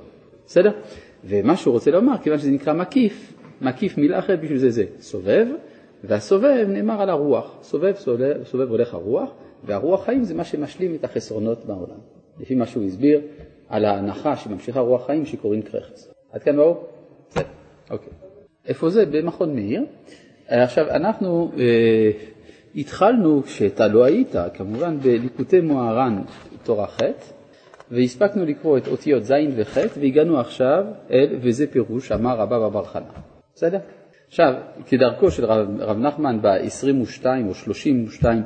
בסדר? 0.46 0.70
ומה 1.24 1.56
שהוא 1.56 1.72
רוצה 1.72 1.90
לומר, 1.90 2.18
כיוון 2.22 2.38
שזה 2.38 2.50
נקרא 2.50 2.72
מקיף, 2.72 3.32
מקיף 3.60 3.98
מילה 3.98 4.18
אחרת 4.18 4.40
בשביל 4.40 4.58
זה 4.58 4.70
זה 4.70 4.84
סובב, 5.00 5.46
והסובב 6.04 6.66
נאמר 6.68 7.02
על 7.02 7.10
הרוח, 7.10 7.58
סובב, 7.62 7.94
סובב, 7.94 8.44
סובב 8.44 8.70
הולך 8.70 8.94
הרוח, 8.94 9.30
והרוח 9.64 10.04
חיים 10.04 10.24
זה 10.24 10.34
מה 10.34 10.44
שמשלים 10.44 10.94
את 10.94 11.04
החסרונות 11.04 11.64
בעולם. 11.64 11.98
לפי 12.40 12.54
מה 12.54 12.66
שהוא 12.66 12.84
הסביר 12.84 13.20
על 13.68 13.84
ההנחה 13.84 14.36
שממשיכה 14.36 14.80
רוח 14.80 15.06
חיים 15.06 15.26
שקוראים 15.26 15.62
קרחץ. 15.62 16.12
עד 16.32 16.42
כאן 16.42 16.56
ברור? 16.56 16.86
בסדר, 17.30 17.44
אוקיי. 17.90 18.12
איפה 18.66 18.90
זה? 18.90 19.06
במכון 19.06 19.54
מאיר. 19.54 19.84
עכשיו, 20.48 20.90
אנחנו 20.90 21.50
אה, 21.58 22.10
התחלנו, 22.76 23.42
כשאתה 23.42 23.88
לא 23.88 24.04
היית, 24.04 24.35
כמובן 24.54 24.98
בליקוטי 24.98 25.61
מוהר"ן 25.61 26.22
תורה 26.62 26.87
ח', 26.87 27.00
והספקנו 27.90 28.44
לקרוא 28.44 28.78
את 28.78 28.88
אותיות 28.88 29.24
ז' 29.24 29.33
וח', 29.57 29.78
והגענו 30.00 30.40
עכשיו 30.40 30.85
אל 31.11 31.37
וזה 31.42 31.66
פירוש 31.66 32.12
אמר 32.12 32.37
רבא 32.37 32.59
בבר 32.59 32.85
חנה. 32.85 33.11
בסדר? 33.54 33.78
עכשיו, 34.28 34.54
כדרכו 34.87 35.31
של 35.31 35.44
רב, 35.44 35.81
רב 35.81 35.98
נחמן 35.98 36.38
ב-22 36.42 37.26
או 37.48 37.54
32 37.54 38.42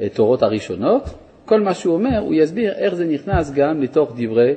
אה, 0.00 0.08
תורות 0.08 0.42
הראשונות, 0.42 1.02
כל 1.44 1.60
מה 1.60 1.74
שהוא 1.74 1.94
אומר, 1.94 2.18
הוא 2.18 2.34
יסביר 2.34 2.72
איך 2.72 2.94
זה 2.94 3.04
נכנס 3.04 3.52
גם 3.52 3.82
לתוך 3.82 4.12
דברי 4.16 4.54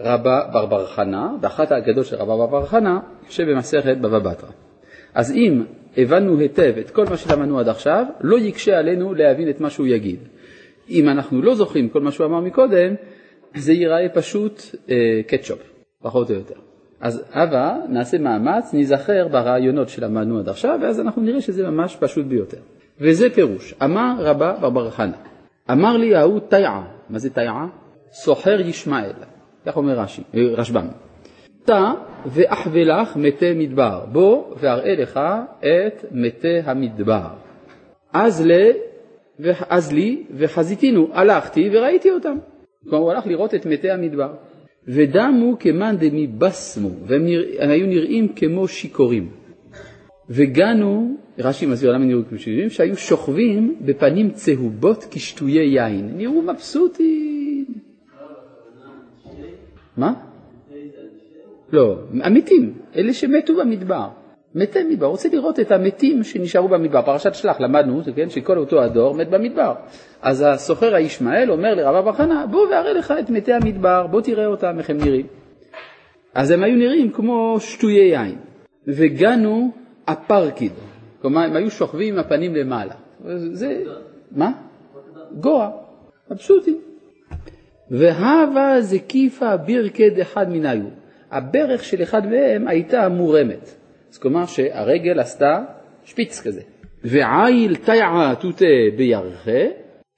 רבא 0.00 0.50
בר 0.52 0.66
בר 0.66 0.86
חנה, 0.86 1.32
באחת 1.40 1.72
האגדות 1.72 2.06
של 2.06 2.16
רבא 2.16 2.36
בר 2.36 2.46
בר 2.46 2.66
חנה, 2.66 3.00
שבמסכת 3.28 3.96
בבא 3.96 4.18
בתרא. 4.18 4.48
אז 5.14 5.32
אם 5.32 5.62
הבנו 5.96 6.38
היטב 6.38 6.74
את 6.80 6.90
כל 6.90 7.04
מה 7.10 7.16
שלמדנו 7.16 7.58
עד 7.58 7.68
עכשיו, 7.68 8.04
לא 8.20 8.38
יקשה 8.38 8.78
עלינו 8.78 9.14
להבין 9.14 9.50
את 9.50 9.60
מה 9.60 9.70
שהוא 9.70 9.86
יגיד. 9.86 10.18
אם 10.90 11.08
אנחנו 11.08 11.42
לא 11.42 11.54
זוכרים 11.54 11.88
כל 11.88 12.00
מה 12.00 12.12
שהוא 12.12 12.26
אמר 12.26 12.40
מקודם, 12.40 12.94
זה 13.56 13.72
ייראה 13.72 14.08
פשוט 14.08 14.62
אה, 14.90 15.20
קטשופ, 15.26 15.58
פחות 16.02 16.30
או 16.30 16.34
יותר. 16.34 16.54
אז 17.00 17.24
הבה 17.32 17.76
נעשה 17.88 18.18
מאמץ, 18.18 18.72
ניזכר 18.72 19.28
ברעיונות 19.28 19.88
שלמדנו 19.88 20.38
עד 20.38 20.48
עכשיו, 20.48 20.78
ואז 20.82 21.00
אנחנו 21.00 21.22
נראה 21.22 21.40
שזה 21.40 21.70
ממש 21.70 21.96
פשוט 22.00 22.26
ביותר. 22.26 22.60
וזה 23.00 23.30
פירוש, 23.30 23.74
אמר 23.84 24.14
רבא 24.18 24.68
בר 24.68 24.90
חנה, 24.90 25.16
אמר 25.70 25.96
לי 25.96 26.16
ההוא 26.16 26.40
תיעה, 26.40 26.86
מה 27.10 27.18
זה 27.18 27.30
תיעה? 27.30 27.66
סוחר 28.12 28.60
ישמעאל, 28.60 29.12
כך 29.66 29.76
אומר 29.76 29.98
רש"י, 29.98 30.22
אה, 30.34 30.40
רשב"ם. 30.56 31.05
תא 31.66 31.92
ואחבלך 32.26 33.16
מתי 33.16 33.52
מדבר, 33.54 34.04
בוא 34.12 34.54
ואראה 34.60 34.94
לך 34.94 35.20
את 35.58 36.04
מתי 36.12 36.58
המדבר. 36.64 37.28
אז, 38.12 38.46
ל, 38.46 38.70
אז 39.68 39.92
לי 39.92 40.22
וחזיתינו, 40.30 41.08
הלכתי 41.12 41.70
וראיתי 41.72 42.10
אותם. 42.10 42.38
כלומר 42.88 43.04
הוא 43.04 43.12
הלך 43.12 43.26
לראות 43.26 43.54
את 43.54 43.66
מתי 43.66 43.90
המדבר. 43.90 44.32
ודמו 44.88 45.58
כמאן 45.58 45.96
דמי 45.98 46.26
בסמו, 46.26 46.90
והם 47.06 47.24
נרא, 47.24 47.42
היו 47.58 47.86
נראים 47.86 48.28
כמו 48.28 48.68
שיכורים. 48.68 49.30
וגנו, 50.30 51.16
רש"י 51.38 51.66
מסביר 51.66 51.92
למה 51.92 52.04
נראו 52.04 52.20
כמו 52.28 52.38
שיכורים, 52.38 52.70
שהיו 52.70 52.96
שוכבים 52.96 53.76
בפנים 53.80 54.30
צהובות 54.30 55.06
כשטויי 55.10 55.66
יין. 55.66 56.10
נראו 56.16 56.42
מבסוטים. 56.42 57.66
מה? 59.96 60.25
לא, 61.72 61.96
המתים, 62.22 62.74
אלה 62.96 63.12
שמתו 63.12 63.56
במדבר. 63.56 64.08
מתי 64.54 64.84
מדבר, 64.84 65.06
רוצה 65.06 65.28
לראות 65.32 65.60
את 65.60 65.72
המתים 65.72 66.22
שנשארו 66.24 66.68
במדבר. 66.68 67.02
פרשת 67.02 67.34
שלח 67.34 67.60
למדנו, 67.60 68.02
כן, 68.16 68.30
שכל 68.30 68.58
אותו 68.58 68.82
הדור 68.82 69.14
מת 69.14 69.30
במדבר. 69.30 69.74
אז 70.22 70.44
הסוחר 70.46 70.94
הישמעאל 70.94 71.50
אומר 71.50 71.74
לרב 71.74 71.94
אבר 71.94 72.12
חנה, 72.12 72.46
בוא 72.46 72.66
ואראה 72.70 72.92
לך 72.92 73.14
את 73.20 73.30
מתי 73.30 73.52
המדבר, 73.52 74.06
בוא 74.06 74.20
תראה 74.20 74.46
אותם, 74.46 74.78
איך 74.78 74.90
הם 74.90 74.96
נראים. 74.96 75.26
אז 76.34 76.50
הם 76.50 76.62
היו 76.62 76.76
נראים 76.76 77.10
כמו 77.10 77.56
שטויי 77.60 78.08
יין, 78.08 78.38
וגנו 78.86 79.70
אפרקיד, 80.04 80.72
כלומר 81.22 81.40
הם 81.40 81.56
היו 81.56 81.70
שוכבים 81.70 82.14
עם 82.14 82.20
הפנים 82.20 82.54
למעלה. 82.54 82.94
זה, 83.52 83.82
מה? 84.32 84.52
גואה, 85.40 85.70
מבסוטים. 86.30 86.78
והווה 87.90 88.80
זקיפה 88.80 89.56
בירקד 89.56 90.18
אחד 90.18 90.50
מניו. 90.50 90.78
הברך 91.30 91.84
של 91.84 92.02
אחד 92.02 92.26
מהם 92.26 92.68
הייתה 92.68 93.08
מורמת. 93.08 93.74
אז 94.12 94.18
כלומר 94.18 94.46
שהרגל 94.46 95.20
עשתה 95.20 95.64
שפיץ 96.04 96.40
כזה. 96.40 96.60
ועיל 97.04 97.74
תיעה 97.74 98.34
תותה 98.40 98.64
בירחה, 98.96 99.60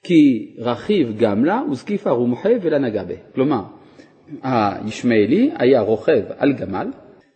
כי 0.02 0.54
רכיב 0.58 1.18
גם 1.18 1.44
לה 1.44 1.62
וזקיפה 1.70 2.10
רומחה 2.10 2.48
ולה 2.62 2.78
נגע 2.78 3.04
בה. 3.04 3.14
כלומר, 3.34 3.62
הישמעאלי 4.42 5.50
היה 5.58 5.80
רוכב 5.80 6.22
על 6.38 6.52
גמל 6.52 6.86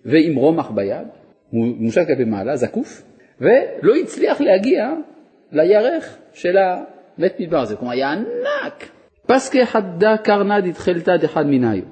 ועם 0.05 0.37
רומח 0.37 0.71
ביד, 0.71 1.07
מושט 1.53 2.07
כלפי 2.07 2.25
מעלה, 2.25 2.57
זקוף, 2.57 3.03
ולא 3.41 3.95
הצליח 4.03 4.41
להגיע 4.41 4.95
לירך 5.53 6.17
של 6.33 6.57
המת 6.57 7.41
מדבר 7.41 7.61
הזה, 7.61 7.77
כלומר 7.77 7.93
היה 7.93 8.13
ענק. 8.13 8.91
פסקי 9.27 9.67
חדה 9.67 10.17
קרנא 10.17 10.61
דתחלתא 10.61 11.17
דחד 11.17 11.47
מניו. 11.47 11.83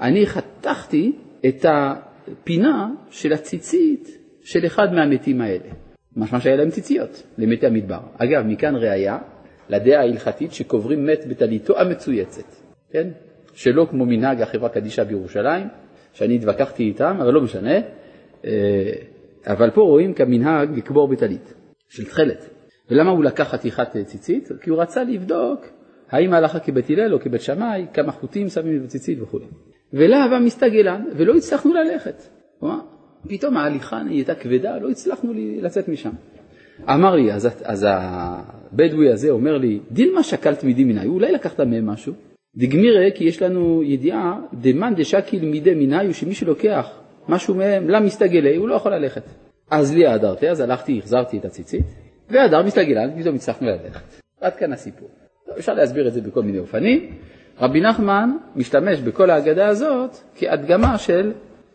אני 0.00 0.26
חתכתי 0.26 1.12
את 1.48 1.64
הפינה 1.68 2.88
של 3.10 3.32
הציצית 3.32 4.18
של 4.42 4.66
אחד 4.66 4.92
מהמתים 4.92 5.40
האלה. 5.40 5.70
משמע 6.16 6.40
שהיה 6.40 6.56
להם 6.56 6.70
ציציות, 6.70 7.22
למתי 7.38 7.66
המדבר. 7.66 8.00
אגב, 8.18 8.46
מכאן 8.46 8.76
ראיה 8.76 9.18
לדעה 9.68 10.00
ההלכתית 10.00 10.52
שקוברים 10.52 11.06
מת 11.06 11.26
בטליתו 11.26 11.78
המצויצת, 11.78 12.56
כן? 12.90 13.08
שלא 13.54 13.86
כמו 13.90 14.06
מנהג 14.06 14.42
החברה 14.42 14.68
קדישא 14.68 15.04
בירושלים, 15.04 15.66
שאני 16.12 16.36
התווכחתי 16.36 16.82
איתם, 16.82 17.16
אבל 17.20 17.32
לא 17.32 17.40
משנה. 17.40 17.78
אה, 18.44 18.92
אבל 19.46 19.70
פה 19.70 19.80
רואים 19.80 20.14
כמנהג 20.14 20.78
לקבור 20.78 21.08
בטלית, 21.08 21.54
של 21.88 22.04
תכלת. 22.04 22.48
ולמה 22.90 23.10
הוא 23.10 23.24
לקח 23.24 23.48
חתיכת 23.48 23.96
ציצית? 24.04 24.48
כי 24.62 24.70
הוא 24.70 24.82
רצה 24.82 25.04
לבדוק 25.04 25.66
האם 26.10 26.32
ההלכה 26.32 26.58
כבית 26.58 26.90
הלל 26.90 27.14
או 27.14 27.20
כבית 27.20 27.40
שמאי, 27.40 27.86
כמה 27.94 28.12
חוטים 28.12 28.48
שמים 28.48 28.82
בציצית 28.82 29.22
וכו'. 29.22 29.38
ולהבה 29.92 30.38
מסתגלן, 30.38 31.04
ולא 31.16 31.34
הצלחנו 31.36 31.74
ללכת. 31.74 32.22
פתאום 33.28 33.56
ההליכה 33.56 34.02
נהייתה 34.02 34.34
כבדה, 34.34 34.78
לא 34.78 34.90
הצלחנו 34.90 35.32
לצאת 35.36 35.88
משם. 35.88 36.10
אמר 36.88 37.14
לי, 37.14 37.32
אז, 37.32 37.48
אז 37.62 37.86
הבדואי 37.88 39.12
הזה 39.12 39.30
אומר 39.30 39.58
לי, 39.58 39.80
דילמה 39.90 40.22
שקלת 40.22 40.64
מידי 40.64 40.84
מיני, 40.84 41.06
אולי 41.06 41.32
לקחת 41.32 41.60
מהם 41.60 41.86
משהו? 41.86 42.12
דגמירי, 42.56 43.10
כי 43.14 43.24
יש 43.24 43.42
לנו 43.42 43.82
ידיעה, 43.82 44.40
דמאן 44.54 44.94
דשקיל 44.94 45.44
מידי 45.44 45.74
מיני, 45.74 46.14
שמי 46.14 46.34
שלוקח 46.34 47.00
משהו 47.28 47.54
מהם, 47.54 47.88
לה 47.88 48.00
מסתגלי, 48.00 48.56
הוא 48.56 48.68
לא 48.68 48.74
יכול 48.74 48.94
ללכת. 48.94 49.22
אז 49.70 49.94
לי 49.94 50.06
הדרתי, 50.06 50.48
אז 50.48 50.60
הלכתי, 50.60 50.98
החזרתי 50.98 51.38
את 51.38 51.44
הציצית, 51.44 51.86
והדר 52.30 52.62
מסתגלה, 52.62 53.02
פתאום 53.18 53.34
הצלחנו 53.34 53.66
ללכת. 53.66 54.20
עד 54.40 54.54
כאן 54.54 54.72
הסיפור. 54.72 55.08
אפשר 55.58 55.74
להסביר 55.74 56.08
את 56.08 56.12
זה 56.12 56.20
בכל 56.20 56.42
מיני 56.42 56.58
אופנים. 56.58 57.16
רבי 57.60 57.80
נחמן 57.80 58.30
משתמש 58.56 59.00
בכל 59.00 59.30
ההגדה 59.30 59.68
הזאת 59.68 60.16
כהדגמה 60.36 60.98
של 60.98 61.32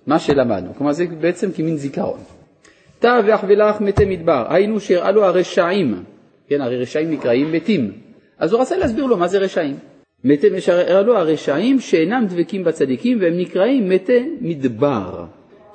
מה 0.07 0.19
שלמדנו, 0.19 0.73
כלומר 0.77 0.91
זה 0.91 1.05
בעצם 1.21 1.51
כמין 1.51 1.77
זיכרון. 1.77 2.19
תא 2.99 3.21
ואחבלך 3.25 3.81
מתי 3.81 4.05
מדבר, 4.05 4.45
היינו 4.49 4.79
שהראה 4.79 5.11
לו 5.11 5.25
הרשעים, 5.25 6.03
כן, 6.47 6.61
הרי 6.61 6.77
רשעים 6.77 7.11
נקראים 7.11 7.51
מתים, 7.51 7.91
אז 8.39 8.53
הוא 8.53 8.61
רצה 8.61 8.77
להסביר 8.77 9.05
לו 9.05 9.17
מה 9.17 9.27
זה 9.27 9.37
רשעים. 9.37 9.75
מתי 10.23 10.61
שהראה 10.61 11.01
לו 11.01 11.17
הרשעים 11.17 11.79
שאינם 11.79 12.25
דבקים 12.29 12.63
בצדיקים 12.63 13.17
והם 13.21 13.37
נקראים 13.37 13.89
מתי 13.89 14.29
מדבר, 14.41 15.25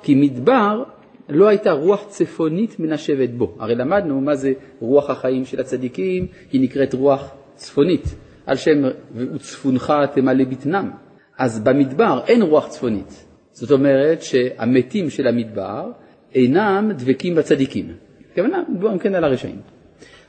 כי 0.03 0.15
מדבר 0.15 0.83
לא 1.29 1.47
הייתה 1.47 1.71
רוח 1.71 2.05
צפונית 2.07 2.79
מנשבת 2.79 3.29
בו. 3.29 3.55
הרי 3.59 3.75
למדנו 3.75 4.21
מה 4.21 4.35
זה 4.35 4.53
רוח 4.79 5.09
החיים 5.09 5.45
של 5.45 5.59
הצדיקים, 5.59 6.27
היא 6.51 6.61
נקראת 6.61 6.93
רוח 6.93 7.31
צפונית, 7.55 8.15
על 8.45 8.55
שם 8.55 8.83
וצפונך 9.15 9.93
תמלא 10.13 10.43
בטנם. 10.43 10.91
אז 11.37 11.63
במדבר 11.63 12.19
אין 12.27 12.41
רוח 12.41 12.67
צפונית, 12.67 13.25
זאת 13.51 13.71
אומרת 13.71 14.21
שהמתים 14.21 15.09
של 15.09 15.27
המדבר 15.27 15.91
אינם 16.35 16.91
דבקים 16.97 17.35
בצדיקים. 17.35 17.93
הכוונה, 18.31 18.63
גם 18.81 18.99
כן 18.99 19.15
על 19.15 19.23
הרשעים. 19.23 19.59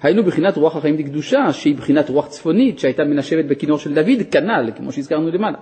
היינו 0.03 0.25
בחינת 0.25 0.57
רוח 0.57 0.77
החיים 0.77 0.99
לקדושה, 0.99 1.53
שהיא 1.53 1.77
בחינת 1.77 2.11
רוח 2.11 2.27
צפונית 2.27 2.79
שהייתה 2.79 3.05
מנשבת 3.05 3.45
בכינור 3.45 3.79
של 3.79 3.95
דוד, 3.95 4.23
כנ"ל, 4.31 4.71
כמו 4.77 4.93
שהזכרנו 4.93 5.31
למעלה. 5.31 5.59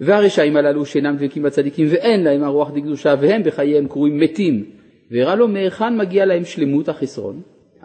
והרשעים 0.00 0.56
הללו 0.56 0.86
שאינם 0.86 1.16
דבקים 1.16 1.42
בצדיקים 1.42 1.86
ואין 1.90 2.24
להם 2.24 2.44
הרוח 2.44 2.70
דקדושה 2.70 3.14
והם 3.20 3.42
בחייהם 3.42 3.88
קרויים 3.88 4.18
מתים, 4.20 4.64
והראה 5.10 5.34
לו 5.34 5.48
מהיכן 5.48 5.96
מגיע 5.96 6.26
להם 6.26 6.44
שלמות 6.44 6.88
החסרון, 6.88 7.40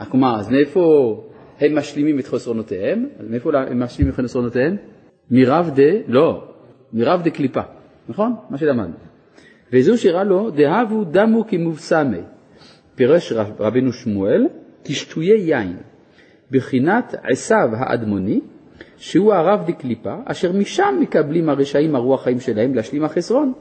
כלומר, 0.10 0.40
אז 0.40 0.52
מאיפה 0.52 1.24
הם 1.64 1.76
משלימים 1.78 2.20
את 2.20 2.28
חסרונותיהם? 2.28 3.08
אז 3.20 3.30
מאיפה 3.30 3.52
הם 3.58 3.80
משלימים 3.80 4.14
את 4.14 4.20
חסרונותיהם? 4.20 4.76
מרב 5.32 5.72
דה, 5.76 5.92
לא, 6.08 6.48
מרב 6.94 7.22
דה 7.24 7.30
קליפה, 7.30 7.62
נכון? 8.10 8.36
מה 8.50 8.58
שלמדנו. 8.58 8.94
וזו 9.74 9.98
שירה 9.98 10.24
לו, 10.24 10.50
דהבו 10.50 11.04
דמו 11.04 11.48
כמובסמי. 11.48 12.22
פירש 12.96 13.34
רבנו 13.60 13.94
שמואל, 13.94 14.48
כשטויי 14.84 15.42
יין, 15.42 15.78
בחינת 16.52 17.16
עשיו 17.24 17.70
האדמוני, 17.74 18.42
שהוא 18.98 19.34
הרב 19.34 19.64
דקליפה, 19.68 20.16
אשר 20.26 20.52
משם 20.52 20.98
מקבלים 21.02 21.50
הרשעים 21.50 21.96
הרוח 21.96 22.24
חיים 22.24 22.40
שלהם 22.40 22.76
להשלים 22.76 23.04
החסרון. 23.04 23.54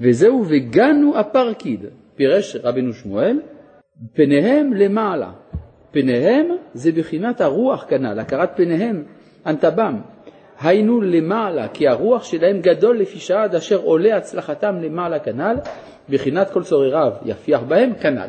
וזהו 0.00 0.44
וגנו 0.48 1.18
הפרקיד, 1.18 1.84
פירש 2.16 2.56
רבנו 2.56 2.92
שמואל, 2.92 3.40
פניהם 4.14 4.72
למעלה. 4.72 5.32
פניהם 5.90 6.46
זה 6.74 6.92
בחינת 6.92 7.40
הרוח 7.40 7.84
כנ"ל, 7.88 8.18
הכרת 8.18 8.50
פניהם, 8.56 9.04
אנטבם. 9.46 10.00
היינו 10.60 11.00
למעלה, 11.00 11.68
כי 11.68 11.88
הרוח 11.88 12.24
שלהם 12.24 12.60
גדול 12.60 12.98
לפי 12.98 13.18
שעד 13.18 13.54
אשר 13.54 13.76
עולה 13.76 14.16
הצלחתם 14.16 14.76
למעלה 14.82 15.18
כנ"ל, 15.18 15.56
בחינת 16.10 16.50
כל 16.50 16.62
צורריו 16.62 17.12
יפיח 17.24 17.62
בהם 17.62 17.92
כנ"ל. 18.00 18.28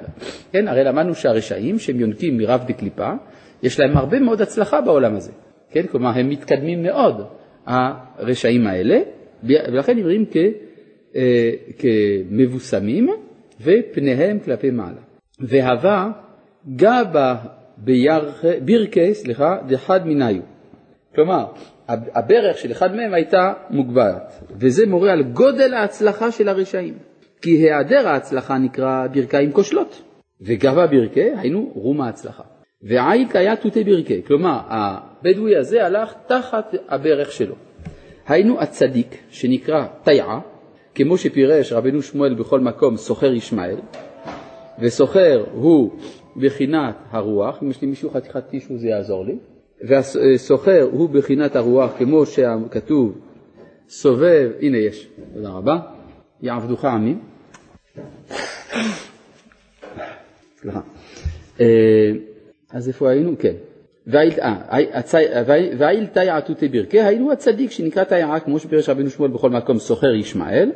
כן, 0.51 0.67
הרי 0.67 0.83
למדנו 0.83 1.15
שהרשעים 1.15 1.79
שהם 1.79 1.99
יונקים 1.99 2.37
מרב 2.37 2.63
דקליפה, 2.67 3.11
יש 3.63 3.79
להם 3.79 3.97
הרבה 3.97 4.19
מאוד 4.19 4.41
הצלחה 4.41 4.81
בעולם 4.81 5.15
הזה. 5.15 5.31
כן, 5.71 5.87
כלומר 5.87 6.09
הם 6.09 6.29
מתקדמים 6.29 6.83
מאוד, 6.83 7.21
הרשעים 7.65 8.67
האלה, 8.67 8.99
ולכן 9.43 9.97
נראים 9.97 10.25
כ, 10.31 10.37
אה, 11.15 11.51
כמבוסמים 11.77 13.09
ופניהם 13.61 14.39
כלפי 14.39 14.71
מעלה. 14.71 15.01
והווה 15.39 16.11
גבה 16.75 17.35
בירקה, 18.61 19.13
סליחה, 19.13 19.57
דחד 19.67 20.07
מניו. 20.07 20.41
כלומר, 21.15 21.45
הברך 21.87 22.57
של 22.57 22.71
אחד 22.71 22.95
מהם 22.95 23.13
הייתה 23.13 23.53
מוגבלת, 23.69 24.43
וזה 24.51 24.87
מורה 24.87 25.11
על 25.11 25.23
גודל 25.23 25.73
ההצלחה 25.73 26.31
של 26.31 26.49
הרשעים. 26.49 26.93
כי 27.41 27.49
היעדר 27.49 28.07
ההצלחה 28.07 28.57
נקרא 28.57 29.07
ברכיים 29.13 29.51
כושלות, 29.51 30.01
וגבה 30.41 30.87
ברכי 30.87 31.29
היינו 31.37 31.71
רום 31.75 32.01
ההצלחה. 32.01 32.43
ועייק 32.81 33.35
היה 33.35 33.55
תותי 33.55 33.83
ברכי, 33.83 34.23
כלומר 34.23 34.59
הבדואי 34.67 35.55
הזה 35.55 35.85
הלך 35.85 36.13
תחת 36.27 36.75
הברך 36.89 37.31
שלו. 37.31 37.55
היינו 38.27 38.61
הצדיק 38.61 39.17
שנקרא 39.29 39.85
תיעה, 40.03 40.39
כמו 40.95 41.17
שפירש 41.17 41.73
רבנו 41.73 42.01
שמואל 42.01 42.33
בכל 42.33 42.59
מקום 42.59 42.97
סוחר 42.97 43.33
ישמעאל, 43.33 43.77
וסוחר 44.79 45.45
הוא 45.53 45.91
בחינת 46.37 46.95
הרוח, 47.09 47.63
אם 47.63 47.69
יש 47.69 47.81
לי 47.81 47.87
מישהו 47.87 48.09
חתיכת 48.09 48.47
טישו 48.49 48.77
זה 48.77 48.87
יעזור 48.87 49.25
לי, 49.25 49.37
והסוחר 49.81 50.87
הוא 50.91 51.09
בחינת 51.09 51.55
הרוח 51.55 51.91
כמו 51.97 52.25
שכתוב 52.25 53.19
סובב, 53.89 54.51
הנה 54.61 54.77
יש, 54.77 55.07
תודה 55.33 55.49
רבה, 55.49 55.79
יעבדוך 56.41 56.85
עמים. 56.85 57.19
אה, 61.59 62.11
אז 62.71 62.87
איפה 62.87 63.09
היינו? 63.09 63.35
כן. 63.39 63.53
והאיל 65.77 66.05
תיעה 66.05 66.41
תותי 66.41 66.67
ברכי, 66.67 67.01
היינו 67.01 67.31
הצדיק 67.31 67.71
שנקרא 67.71 68.03
תיעה, 68.03 68.39
כמו 68.39 68.59
שפירש 68.59 68.89
רבינו 68.89 69.09
שמואל 69.09 69.31
בכל 69.31 69.49
מקום, 69.49 69.79
סוחר 69.79 70.15
ישמעאל, 70.15 70.71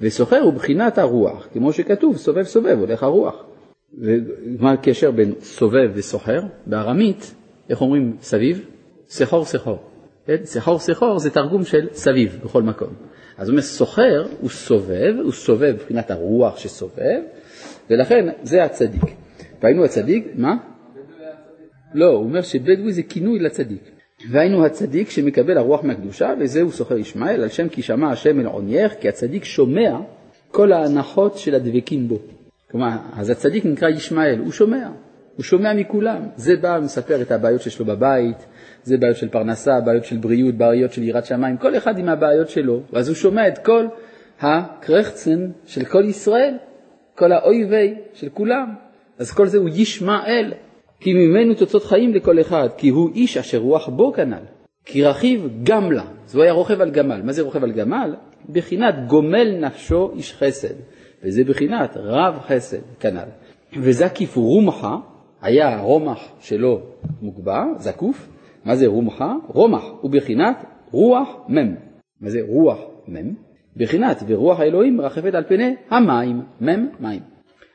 וסוחר 0.00 0.40
הוא 0.40 0.52
בחינת 0.52 0.98
הרוח, 0.98 1.48
כמו 1.52 1.72
שכתוב, 1.72 2.16
סובב 2.16 2.42
סובב, 2.42 2.78
הולך 2.78 3.02
הרוח. 3.02 3.47
ומה 3.94 4.72
הקשר 4.72 5.10
בין 5.10 5.34
סובב 5.40 5.90
וסוחר? 5.94 6.40
בארמית, 6.66 7.34
איך 7.70 7.80
אומרים 7.80 8.16
סביב? 8.20 8.64
סחור 9.08 9.44
סחור. 9.44 9.78
כן? 10.26 10.36
סחור 10.44 10.78
סחור 10.78 11.18
זה 11.18 11.30
תרגום 11.30 11.64
של 11.64 11.88
סביב 11.92 12.38
בכל 12.44 12.62
מקום. 12.62 12.88
אז 13.38 13.48
הוא 13.48 13.52
אומר 13.52 13.62
סוחר 13.62 14.26
הוא 14.40 14.50
סובב, 14.50 15.14
הוא 15.22 15.32
סובב 15.32 15.74
מבחינת 15.74 16.10
הרוח 16.10 16.58
שסובב, 16.58 17.20
ולכן 17.90 18.28
זה 18.42 18.64
הצדיק. 18.64 19.02
והיינו 19.62 19.84
הצדיק, 19.84 20.26
מה? 20.34 20.56
לא, 21.94 22.06
הוא 22.06 22.24
אומר 22.24 22.42
שבדואי 22.42 22.92
זה 22.92 23.02
כינוי 23.02 23.38
לצדיק. 23.38 23.90
והיינו 24.30 24.64
הצדיק 24.64 25.10
שמקבל 25.10 25.58
הרוח 25.58 25.84
מהקדושה, 25.84 26.34
וזהו 26.40 26.70
סוחר 26.70 26.98
ישמעאל, 26.98 27.42
על 27.42 27.48
שם 27.48 27.68
כי 27.68 27.82
שמע 27.82 28.10
השם 28.10 28.40
אל 28.40 28.46
עונייך, 28.46 28.94
כי 29.00 29.08
הצדיק 29.08 29.44
שומע 29.44 29.98
כל 30.50 30.72
ההנחות 30.72 31.38
של 31.38 31.54
הדבקים 31.54 32.08
בו. 32.08 32.18
כלומר, 32.70 32.96
אז 33.16 33.30
הצדיק 33.30 33.64
נקרא 33.66 33.88
ישמעאל, 33.88 34.38
הוא 34.38 34.52
שומע, 34.52 34.88
הוא 35.36 35.44
שומע 35.44 35.74
מכולם. 35.74 36.22
זה 36.36 36.56
בא 36.56 36.78
ומספר 36.80 37.22
את 37.22 37.30
הבעיות 37.30 37.62
שיש 37.62 37.78
לו 37.78 37.84
בבית, 37.84 38.46
זה 38.82 38.96
בעיות 38.96 39.16
של 39.16 39.28
פרנסה, 39.28 39.80
בעיות 39.80 40.04
של 40.04 40.16
בריאות, 40.16 40.54
בעיות 40.54 40.92
של 40.92 41.02
יראת 41.02 41.26
שמיים, 41.26 41.56
כל 41.56 41.76
אחד 41.76 41.98
עם 41.98 42.08
הבעיות 42.08 42.48
שלו, 42.48 42.80
ואז 42.92 43.08
הוא 43.08 43.14
שומע 43.14 43.48
את 43.48 43.58
כל 43.58 43.86
הקרחצן 44.40 45.50
של 45.66 45.84
כל 45.84 46.04
ישראל, 46.04 46.54
כל 47.14 47.32
האויבי 47.32 47.94
של 48.14 48.28
כולם. 48.28 48.74
אז 49.18 49.32
כל 49.32 49.46
זה 49.46 49.58
הוא 49.58 49.68
ישמעאל, 49.72 50.52
כי 51.00 51.14
ממנו 51.14 51.54
תוצאות 51.54 51.84
חיים 51.84 52.14
לכל 52.14 52.40
אחד, 52.40 52.68
כי 52.76 52.88
הוא 52.88 53.10
איש 53.14 53.36
אשר 53.36 53.58
רוח 53.58 53.88
בו 53.88 54.12
כנ"ל. 54.12 54.44
כי 54.84 55.04
רכיב 55.04 55.48
גמלה, 55.62 56.04
אז 56.26 56.34
הוא 56.34 56.42
היה 56.42 56.52
רוכב 56.52 56.80
על 56.80 56.90
גמל. 56.90 57.22
מה 57.22 57.32
זה 57.32 57.42
רוכב 57.42 57.64
על 57.64 57.72
גמל? 57.72 58.14
בחינת 58.48 58.94
גומל 59.06 59.58
נפשו 59.60 60.10
איש 60.16 60.34
חסד, 60.34 60.74
וזה 61.22 61.44
בחינת 61.44 61.96
רב 61.96 62.38
חסד 62.38 62.78
כנ"ל. 63.00 63.28
וזקיף 63.80 64.36
רומחה, 64.36 64.96
היה 65.42 65.78
הרומח 65.78 66.18
שלו 66.40 66.80
מוגבר, 67.22 67.64
זקוף, 67.78 68.28
מה 68.64 68.76
זה 68.76 68.86
רומחה? 68.86 69.34
רומח 69.46 69.84
הוא 70.00 70.10
בחינת 70.10 70.64
רוח 70.90 71.28
מם. 71.48 71.74
מה 72.20 72.30
זה 72.30 72.38
רוח 72.48 72.78
מם? 73.08 73.34
בחינת 73.76 74.22
ורוח 74.26 74.60
האלוהים 74.60 74.96
מרחפת 74.96 75.34
על 75.34 75.44
פני 75.48 75.76
המים, 75.90 76.42
מם 76.60 76.86
מים. 77.00 77.20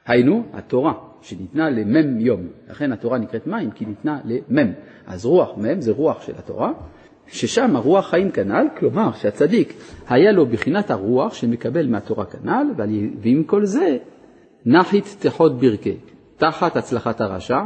היינו 0.06 0.44
התורה 0.54 0.94
שניתנה 1.22 1.70
למם 1.70 2.20
יום, 2.20 2.48
לכן 2.70 2.92
התורה 2.92 3.18
נקראת 3.18 3.48
מים 3.48 3.72
כי 3.72 3.86
ניתנה 3.86 4.20
למם. 4.26 4.72
אז 5.08 5.26
רוח 5.26 5.58
מם 5.58 5.82
זה 5.82 5.92
רוח 5.92 6.22
של 6.22 6.34
התורה, 6.38 6.72
ששם 7.34 7.76
הרוח 7.76 8.10
חיים 8.10 8.32
כנ"ל, 8.32 8.68
כלומר 8.78 9.12
שהצדיק 9.14 9.74
היה 10.10 10.32
לו 10.32 10.46
בחינת 10.46 10.92
הרוח 10.92 11.34
שמקבל 11.34 11.88
מהתורה 11.88 12.26
כנ"ל, 12.26 12.66
ועם 13.22 13.44
כל 13.44 13.66
זה 13.66 13.98
נחית 14.66 15.16
תחות 15.20 15.60
ברכי, 15.60 15.96
תחת 16.38 16.78
הצלחת 16.78 17.22
הרשע, 17.22 17.60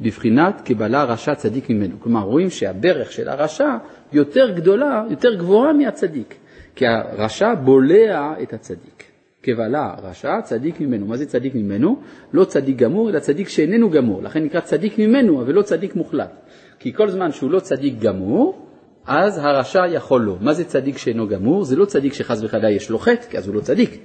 בבחינת 0.00 0.60
קבלה 0.64 1.04
רשע 1.04 1.34
צדיק 1.34 1.70
ממנו. 1.70 1.96
כלומר, 2.00 2.20
רואים 2.20 2.50
שהברך 2.50 3.12
של 3.12 3.28
הרשע 3.28 3.76
יותר 4.12 4.50
גדולה, 4.50 5.04
יותר 5.10 5.34
גבוהה 5.34 5.72
מהצדיק, 5.72 6.34
כי 6.76 6.86
הרשע 6.86 7.54
בולע 7.54 8.34
את 8.42 8.52
הצדיק. 8.52 9.04
קבלה 9.42 9.94
רשע 10.02 10.40
צדיק 10.40 10.80
ממנו. 10.80 11.06
מה 11.06 11.16
זה 11.16 11.26
צדיק 11.26 11.54
ממנו? 11.54 11.96
לא 12.32 12.44
צדיק 12.44 12.76
גמור, 12.76 13.10
אלא 13.10 13.18
צדיק 13.18 13.48
שאיננו 13.48 13.90
גמור. 13.90 14.22
לכן 14.22 14.44
נקרא 14.44 14.60
צדיק 14.60 14.98
ממנו, 14.98 15.42
אבל 15.42 15.52
לא 15.54 15.62
צדיק 15.62 15.96
מוחלט. 15.96 16.30
כי 16.78 16.92
כל 16.92 17.10
זמן 17.10 17.32
שהוא 17.32 17.50
לא 17.50 17.60
צדיק 17.60 17.94
גמור, 17.98 18.71
אז 19.06 19.38
הרשע 19.38 19.86
יכול 19.86 20.20
לו. 20.20 20.36
מה 20.40 20.52
זה 20.52 20.64
צדיק 20.64 20.98
שאינו 20.98 21.28
גמור? 21.28 21.64
זה 21.64 21.76
לא 21.76 21.84
צדיק 21.84 22.12
שחס 22.12 22.42
וחלילה 22.42 22.70
יש 22.70 22.90
לו 22.90 22.98
חטא, 22.98 23.26
כי 23.30 23.38
אז 23.38 23.46
הוא 23.46 23.54
לא 23.54 23.60
צדיק. 23.60 24.04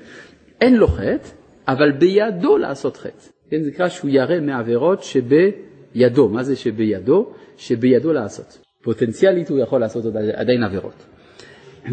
אין 0.62 0.75
לו 0.75 0.88
חטא, 0.88 1.29
אבל 1.67 1.91
בידו 1.91 2.57
לעשות 2.57 2.97
חטא. 2.97 3.29
כן, 3.49 3.63
זה 3.63 3.69
נקרא 3.69 3.89
שהוא 3.89 4.12
ירא 4.13 4.39
מעבירות 4.41 5.03
שבידו. 5.03 6.29
מה 6.29 6.43
זה 6.43 6.55
שבידו? 6.55 7.33
שבידו 7.57 8.13
לעשות. 8.13 8.57
פוטנציאלית 8.83 9.49
הוא 9.49 9.60
יכול 9.60 9.81
לעשות 9.81 10.05
עדיין 10.33 10.63
עבירות. 10.63 11.05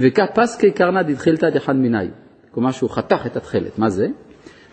וכפסקי 0.01 0.71
קרנא 0.71 1.03
דתחילתא 1.03 1.51
דחן 1.51 1.77
מיני. 1.77 2.09
כלומר 2.51 2.71
שהוא 2.71 2.91
חתך 2.91 3.27
את 3.27 3.37
התכלת. 3.37 3.79
מה 3.79 3.91
זה? 3.91 4.07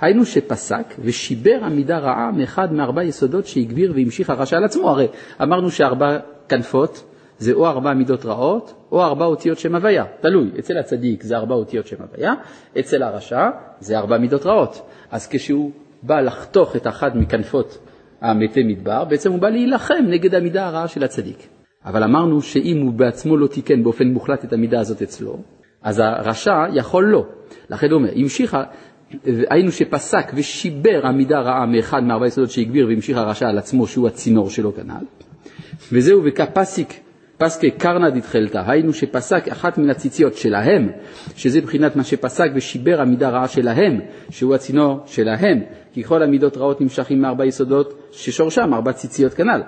היינו 0.01 0.25
שפסק 0.25 0.85
ושיבר 0.99 1.59
עמידה 1.63 1.97
רעה 1.97 2.31
מאחד 2.31 2.73
מארבע 2.73 3.03
יסודות 3.03 3.45
שהגביר 3.45 3.93
והמשיך 3.95 4.29
הרשע 4.29 4.57
על 4.57 4.63
עצמו. 4.63 4.89
הרי 4.89 5.07
אמרנו 5.41 5.71
שארבע 5.71 6.17
כנפות 6.49 7.10
זה 7.41 7.53
או 7.53 7.67
ארבע 7.67 7.93
מידות 7.93 8.25
רעות 8.25 8.73
או 8.91 9.01
ארבע 9.01 9.25
אותיות 9.25 9.59
שם 9.59 9.75
הוויה, 9.75 10.05
תלוי. 10.19 10.49
אצל 10.59 10.77
הצדיק 10.77 11.23
זה 11.23 11.37
ארבע 11.37 11.55
אותיות 11.55 11.87
שם 11.87 11.95
הוויה, 11.99 12.33
אצל 12.79 13.03
הרשע 13.03 13.49
זה 13.79 13.97
ארבע 13.97 14.17
מידות 14.17 14.45
רעות. 14.45 14.81
אז 15.11 15.27
כשהוא 15.27 15.71
בא 16.03 16.21
לחתוך 16.21 16.75
את 16.75 16.87
אחת 16.87 17.15
מכנפות 17.15 17.77
המתי 18.21 18.63
מדבר, 18.63 19.03
בעצם 19.05 19.31
הוא 19.31 19.39
בא 19.39 19.49
להילחם 19.49 20.03
נגד 20.07 20.35
המידה 20.35 20.67
הרעה 20.67 20.87
של 20.87 21.03
הצדיק. 21.03 21.47
אבל 21.85 22.03
אמרנו 22.03 22.41
שאם 22.41 22.81
הוא 22.81 22.93
בעצמו 22.93 23.37
לא 23.37 23.47
תיקן 23.47 23.83
באופן 23.83 24.07
מוחלט 24.07 24.45
את 24.45 24.53
המידה 24.53 24.79
הזאת 24.79 25.01
אצלו, 25.01 25.37
אז 25.83 25.99
הרשע 25.99 26.65
יכול 26.73 27.05
לא. 27.05 27.25
לכן 27.69 27.91
הוא 27.91 27.99
אומר, 27.99 28.09
המשיכה, 28.15 28.63
היינו 29.25 29.71
שפסק 29.71 30.31
ושיבר 30.35 31.07
עמידה 31.07 31.39
רעה 31.39 31.65
מאחד 31.65 32.03
מארבע 32.03 32.27
יסודות 32.27 32.49
שהגביר 32.51 32.87
והמשיך 32.87 33.17
הרשע 33.17 33.47
על 33.47 33.57
עצמו 33.57 33.87
שהוא 33.87 34.07
הצינור 34.07 34.49
שלו 34.49 34.75
כנ"ל, 34.75 35.05
וזהו 35.91 36.21
וכפסיק 36.25 37.10
פסקי 37.41 37.71
קרנא 37.71 38.09
דתחלתא, 38.09 38.63
היינו 38.67 38.93
שפסק 38.93 39.47
אחת 39.47 39.77
מן 39.77 39.89
הציציות 39.89 40.33
שלהם, 40.33 40.89
שזה 41.35 41.61
בחינת 41.61 41.95
מה 41.95 42.03
שפסק 42.03 42.51
ושיבר 42.55 43.01
המידה 43.01 43.29
רעה 43.29 43.47
שלהם, 43.47 43.99
שהוא 44.29 44.55
הצינור 44.55 44.99
שלהם, 45.05 45.61
כי 45.93 46.03
כל 46.03 46.23
המידות 46.23 46.57
רעות 46.57 46.81
נמשכים 46.81 47.21
מארבע 47.21 47.45
יסודות 47.45 48.07
ששורשם 48.11 48.73
ארבע 48.73 48.93
ציציות 48.93 49.33
כנ"ל, 49.33 49.61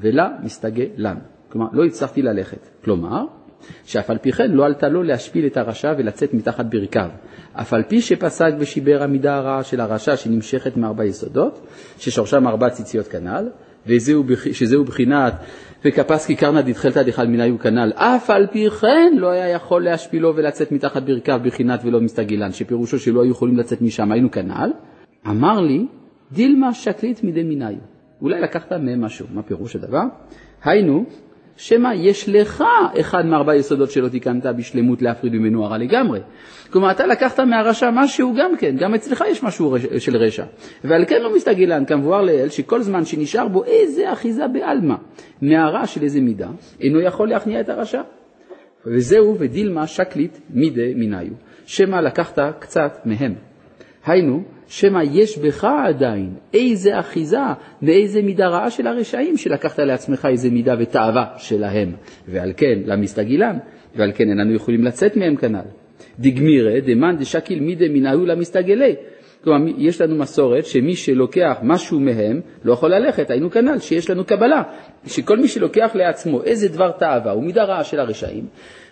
ולה 0.00 0.28
מסתגה 0.42 0.84
לן. 0.96 1.16
כלומר, 1.52 1.66
לא 1.72 1.84
הצלחתי 1.84 2.22
ללכת. 2.22 2.68
כלומר, 2.84 3.24
שאף 3.84 4.10
על 4.10 4.18
פי 4.18 4.32
כן 4.32 4.50
לא 4.50 4.64
עלתה 4.64 4.88
לו 4.88 5.02
להשפיל 5.02 5.46
את 5.46 5.56
הרשע 5.56 5.94
ולצאת 5.98 6.34
מתחת 6.34 6.64
ברכיו. 6.64 7.08
אף 7.52 7.72
על 7.72 7.82
פי 7.82 8.00
שפסק 8.00 8.52
ושיבר 8.58 9.02
המידה 9.02 9.36
הרעה 9.36 9.62
של 9.62 9.80
הרשע 9.80 10.16
שנמשכת 10.16 10.76
מארבע 10.76 11.04
יסודות, 11.04 11.66
ששורשם 11.98 12.48
ארבע 12.48 12.70
ציציות 12.70 13.08
כנ"ל, 13.08 13.48
וזהו, 13.86 14.24
שזהו 14.52 14.84
בחינת 14.84 15.34
וקפסקי 15.84 16.36
קרנא 16.36 16.60
דתחלתא 16.60 17.02
דחל 17.02 17.26
מניו 17.26 17.58
כנ"ל, 17.58 17.92
אף 17.94 18.30
על 18.30 18.46
פי 18.46 18.70
כן 18.70 19.12
לא 19.16 19.30
היה 19.30 19.48
יכול 19.48 19.84
להשפילו 19.84 20.36
ולצאת 20.36 20.72
מתחת 20.72 21.02
ברכיו 21.02 21.40
בחינת 21.44 21.80
ולא 21.84 22.00
מסתגלן, 22.00 22.52
שפירושו 22.52 22.98
שלא 22.98 23.22
היו 23.22 23.30
יכולים 23.30 23.56
לצאת 23.56 23.82
משם, 23.82 24.12
היינו 24.12 24.30
כנ"ל, 24.30 24.70
אמר 25.26 25.60
לי, 25.60 25.86
דילמה 26.32 26.74
שקלית 26.74 27.24
מדי 27.24 27.42
מניו. 27.42 27.78
אולי 28.22 28.40
לקחת 28.40 28.72
מהם 28.72 29.00
משהו, 29.00 29.26
מה 29.34 29.42
פירוש 29.42 29.76
הדבר? 29.76 30.02
היינו, 30.64 31.04
שמא 31.56 31.88
יש 31.94 32.28
לך 32.28 32.64
אחד 33.00 33.26
מארבע 33.26 33.54
יסודות 33.54 33.90
שלא 33.90 34.08
תיקנת 34.08 34.46
בשלמות 34.46 35.02
להפריד 35.02 35.32
ממנו 35.32 35.64
הרע 35.64 35.78
לגמרי. 35.78 36.20
כלומר, 36.70 36.90
אתה 36.90 37.06
לקחת 37.06 37.40
מהרשע 37.40 37.90
משהו 37.92 38.34
גם 38.38 38.56
כן, 38.56 38.76
גם 38.78 38.94
אצלך 38.94 39.24
יש 39.30 39.42
משהו 39.42 39.76
של 39.98 40.16
רשע. 40.16 40.44
ועל 40.84 41.04
כן 41.04 41.22
לא 41.22 41.36
מסתגלן, 41.36 41.84
כמבואר 41.84 42.22
לעיל, 42.22 42.48
שכל 42.48 42.82
זמן 42.82 43.04
שנשאר 43.04 43.48
בו 43.48 43.64
איזה 43.64 44.12
אחיזה 44.12 44.48
בעלמא 44.48 44.94
מהרע 45.42 45.86
של 45.86 46.02
איזה 46.02 46.20
מידה, 46.20 46.48
אינו 46.80 47.00
יכול 47.00 47.28
להכניע 47.28 47.60
את 47.60 47.68
הרשע. 47.68 48.02
וזהו 48.86 49.36
ודילמה 49.38 49.86
שקלית 49.86 50.40
מידי 50.50 50.94
מיניו, 50.96 51.32
שמא 51.66 51.96
לקחת 51.96 52.38
קצת 52.58 52.98
מהם. 53.04 53.34
היינו, 54.06 54.42
שמא 54.66 55.02
יש 55.12 55.38
בך 55.38 55.64
עדיין 55.64 56.34
איזה 56.54 56.98
אחיזה 57.00 57.38
ואיזה 57.82 58.22
מידה 58.22 58.48
רעה 58.48 58.70
של 58.70 58.86
הרשעים 58.86 59.36
שלקחת 59.36 59.78
לעצמך 59.78 60.28
איזה 60.30 60.50
מידה 60.50 60.74
ותאווה 60.78 61.24
שלהם, 61.36 61.92
ועל 62.28 62.52
כן 62.56 62.78
למסתגילן, 62.84 63.58
ועל 63.96 64.12
כן 64.14 64.28
איננו 64.28 64.54
יכולים 64.54 64.84
לצאת 64.84 65.16
מהם 65.16 65.36
כנ"ל. 65.36 65.64
דגמירא 66.18 66.80
דמאן 66.80 67.16
דשקיל 67.16 67.60
מידי 67.60 67.88
מנהלו 67.88 68.26
למסתגלי. 68.26 68.94
כלומר, 69.44 69.72
יש 69.78 70.00
לנו 70.00 70.16
מסורת 70.16 70.66
שמי 70.66 70.96
שלוקח 70.96 71.58
משהו 71.62 72.00
מהם 72.00 72.40
לא 72.64 72.72
יכול 72.72 72.94
ללכת, 72.94 73.30
היינו 73.30 73.50
כנ"ל, 73.50 73.78
שיש 73.78 74.10
לנו 74.10 74.24
קבלה, 74.24 74.62
שכל 75.06 75.38
מי 75.38 75.48
שלוקח 75.48 75.90
לעצמו 75.94 76.42
איזה 76.42 76.68
דבר 76.68 76.90
תאווה 76.90 77.36
ומידה 77.36 77.64
רעה 77.64 77.84
של 77.84 78.00
הרשעים, 78.00 78.46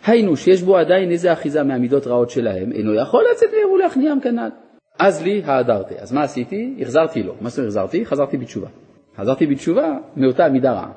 היינו 0.06 0.36
שיש 0.36 0.62
בו 0.62 0.76
עדיין 0.76 1.10
איזה 1.10 1.32
אחיזה 1.32 1.62
מהמידות 1.62 2.06
רעות 2.06 2.30
שלהם, 2.30 2.72
אינו 2.72 2.94
יכול 2.94 3.24
לצאת 3.30 3.48
מהם 3.52 3.72
ולהכניעם 3.72 4.20
כנ"ל. 4.20 4.63
אז 4.98 5.22
לי 5.22 5.42
האדרתי. 5.44 5.94
אז 5.98 6.12
מה 6.12 6.22
עשיתי? 6.22 6.74
החזרתי 6.80 7.22
לו. 7.22 7.34
מה 7.40 7.48
זאת 7.48 7.58
אומרת 7.58 7.68
החזרתי? 7.68 8.06
חזרתי 8.06 8.36
בתשובה. 8.36 8.68
חזרתי 9.16 9.46
בתשובה 9.46 9.96
מאותה 10.16 10.48
מידה 10.48 10.72
רעה. 10.72 10.90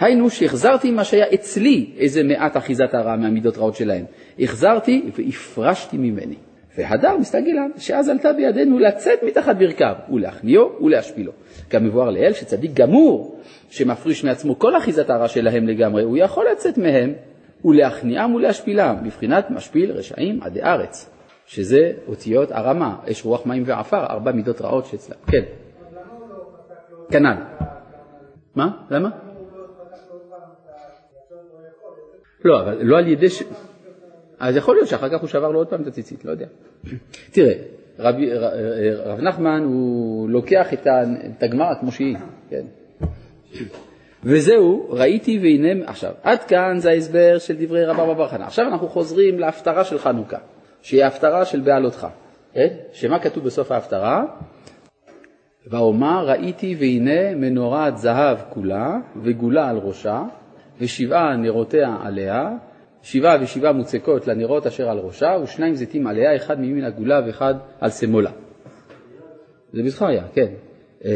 היינו 0.00 0.30
שהחזרתי 0.30 0.90
מה 0.90 1.04
שהיה 1.04 1.26
אצלי 1.34 1.90
איזה 1.98 2.22
מעט 2.22 2.56
אחיזת 2.56 2.94
הרע 2.94 3.16
מהמידות 3.16 3.58
רעות 3.58 3.74
שלהם. 3.74 4.04
החזרתי 4.38 5.10
והפרשתי 5.16 5.96
ממני. 5.96 6.34
והדר 6.78 7.16
מסתגלן, 7.16 7.70
שאז 7.76 8.08
עלתה 8.08 8.32
בידינו 8.32 8.78
לצאת 8.78 9.22
מתחת 9.22 9.56
ברכיו, 9.56 9.94
ולהכניעו 10.12 10.72
ולהשפילו. 10.82 11.32
כמבואר 11.70 12.10
לאל 12.10 12.32
שצדיק 12.32 12.70
גמור, 12.74 13.40
שמפריש 13.70 14.24
מעצמו 14.24 14.58
כל 14.58 14.76
אחיזת 14.76 15.10
הרע 15.10 15.28
שלהם 15.28 15.68
לגמרי, 15.68 16.02
הוא 16.02 16.16
יכול 16.16 16.46
לצאת 16.52 16.78
מהם 16.78 17.12
ולהכניעם 17.64 18.34
ולהשפילם, 18.34 18.96
בבחינת 19.04 19.50
משפיל 19.50 19.92
רשעים 19.92 20.42
עדי 20.42 20.62
ארץ. 20.62 21.13
שזה 21.46 21.92
אותיות 22.08 22.52
הרמה, 22.52 22.96
אש 23.10 23.24
רוח 23.24 23.46
מים 23.46 23.62
ועפר, 23.66 24.06
ארבע 24.06 24.32
מידות 24.32 24.60
רעות 24.60 24.86
שאצלם. 24.86 25.16
כן. 25.26 25.42
כנ"ל. 27.10 27.36
מה? 28.54 28.70
למה? 28.90 29.10
לא, 32.44 32.60
אבל 32.60 32.82
לא 32.82 32.98
על 32.98 33.08
ידי 33.08 33.30
ש... 33.30 33.42
אז 34.38 34.56
יכול 34.56 34.76
להיות 34.76 34.88
שאחר 34.88 35.08
כך 35.08 35.20
הוא 35.20 35.28
שבר 35.28 35.50
לו 35.50 35.58
עוד 35.58 35.66
פעם 35.66 35.82
את 35.82 35.86
הציצית, 35.86 36.24
לא 36.24 36.30
יודע. 36.30 36.46
תראה, 37.30 37.52
רב, 37.98 38.14
רב 39.04 39.20
נחמן 39.20 39.62
הוא 39.64 40.28
לוקח 40.30 40.72
את 40.72 41.42
הגמרא 41.42 41.74
כמו 41.80 41.92
שהיא, 41.92 42.16
כן? 42.50 42.64
וזהו, 44.24 44.86
ראיתי 44.90 45.38
והנה, 45.42 45.88
עכשיו, 45.90 46.12
עד 46.22 46.44
כאן 46.44 46.78
זה 46.78 46.90
ההסבר 46.90 47.38
של 47.38 47.56
דברי 47.58 47.84
רבא 47.84 48.14
בר 48.14 48.28
חנא. 48.28 48.44
עכשיו 48.44 48.66
אנחנו 48.66 48.88
חוזרים 48.88 49.38
להפטרה 49.38 49.84
של 49.84 49.98
חנוכה. 49.98 50.38
שהיא 50.84 51.04
ההפטרה 51.04 51.44
של 51.44 51.60
בעלותך. 51.60 52.06
כן? 52.52 52.68
שמה 52.92 53.18
כתוב 53.18 53.44
בסוף 53.44 53.72
ההפטרה? 53.72 54.24
ואומר 55.66 56.24
ראיתי 56.28 56.76
והנה 56.78 57.34
מנורת 57.34 57.98
זהב 57.98 58.38
כולה 58.50 58.96
וגולה 59.22 59.68
על 59.68 59.76
ראשה 59.76 60.22
ושבעה 60.80 61.36
נרותיה 61.36 61.96
עליה 62.02 62.50
שבעה 63.02 63.36
ושבעה 63.40 63.72
מוצקות 63.72 64.26
לנרות 64.26 64.66
אשר 64.66 64.88
על 64.88 64.98
ראשה 64.98 65.36
ושניים 65.42 65.74
זיתים 65.74 66.06
עליה 66.06 66.36
אחד 66.36 66.60
מימין 66.60 66.84
הגולה 66.84 67.20
ואחד 67.26 67.54
על 67.80 67.90
שמאלה. 67.90 68.30
זה 69.72 69.82
בזכריה, 69.82 70.22
כן. 70.34 70.46
אה, 71.04 71.10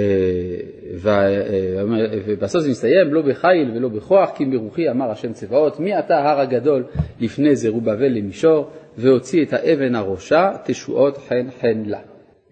אה, 1.06 1.82
ובסוף 2.26 2.62
זה 2.62 2.70
מסתיים, 2.70 3.14
לא 3.14 3.22
בחיל 3.22 3.70
ולא 3.74 3.88
בכוח, 3.88 4.30
כי 4.36 4.44
ברוחי 4.44 4.90
אמר 4.90 5.10
השם 5.10 5.32
צבאות, 5.32 5.80
מי 5.80 5.98
אתה 5.98 6.18
הר 6.18 6.40
הגדול 6.40 6.84
לפני 7.20 7.56
זרובבל 7.56 8.08
למישור, 8.08 8.70
והוציא 8.98 9.44
את 9.44 9.52
האבן 9.52 9.94
הראשה, 9.94 10.52
תשועות 10.64 11.18
חן 11.18 11.46
חן 11.60 11.82
לה. 11.86 11.98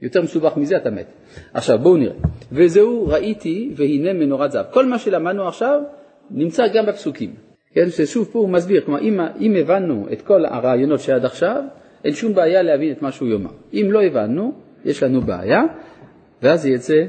יותר 0.03 0.23
מסובך 0.23 0.57
מזה 0.57 0.77
אתה 0.77 0.91
מת. 0.91 1.07
עכשיו 1.55 1.79
בואו 1.79 1.97
נראה. 1.97 2.15
וזהו 2.53 3.07
ראיתי 3.09 3.73
והנה 3.77 4.13
מנורת 4.13 4.53
זהב. 4.53 4.67
כל 4.71 4.87
מה 4.87 4.99
שלמדנו 4.99 5.49
עכשיו 5.49 5.81
נמצא 6.31 6.63
גם 6.75 6.87
בפסוקים. 6.87 7.35
כן, 7.73 7.91
ששוב 7.91 8.29
פה 8.33 8.39
הוא 8.39 8.49
מסביר, 8.49 8.85
כלומר 8.85 9.01
אם, 9.01 9.21
אם 9.41 9.55
הבנו 9.61 10.07
את 10.13 10.23
כל 10.23 10.45
הרעיונות 10.45 11.01
שעד 11.01 11.25
עכשיו, 11.25 11.63
אין 12.05 12.15
שום 12.15 12.35
בעיה 12.35 12.63
להבין 12.63 12.93
את 12.93 13.03
מה 13.03 13.13
שהוא 13.13 13.29
יאמר. 13.29 13.51
אם 13.73 13.89
לא 13.91 14.03
הבנו, 14.03 14.53
יש 14.85 15.03
לנו 15.03 15.21
בעיה, 15.21 15.63
ואז 16.43 16.67
יצא 16.67 17.05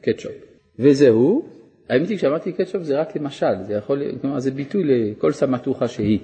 קטשופ. 0.00 0.32
וזהו, 0.78 1.51
האמת 1.88 2.08
היא 2.08 2.18
כשאמרתי 2.18 2.52
קטשופ 2.52 2.82
זה 2.82 3.00
רק 3.00 3.16
למשל, 3.16 3.62
זה 3.62 3.74
יכול, 3.74 4.02
כלומר 4.20 4.38
זה 4.38 4.50
ביטוי 4.50 4.82
לכל 4.84 5.32
סמטוחה 5.32 5.88
שהיא. 5.88 6.18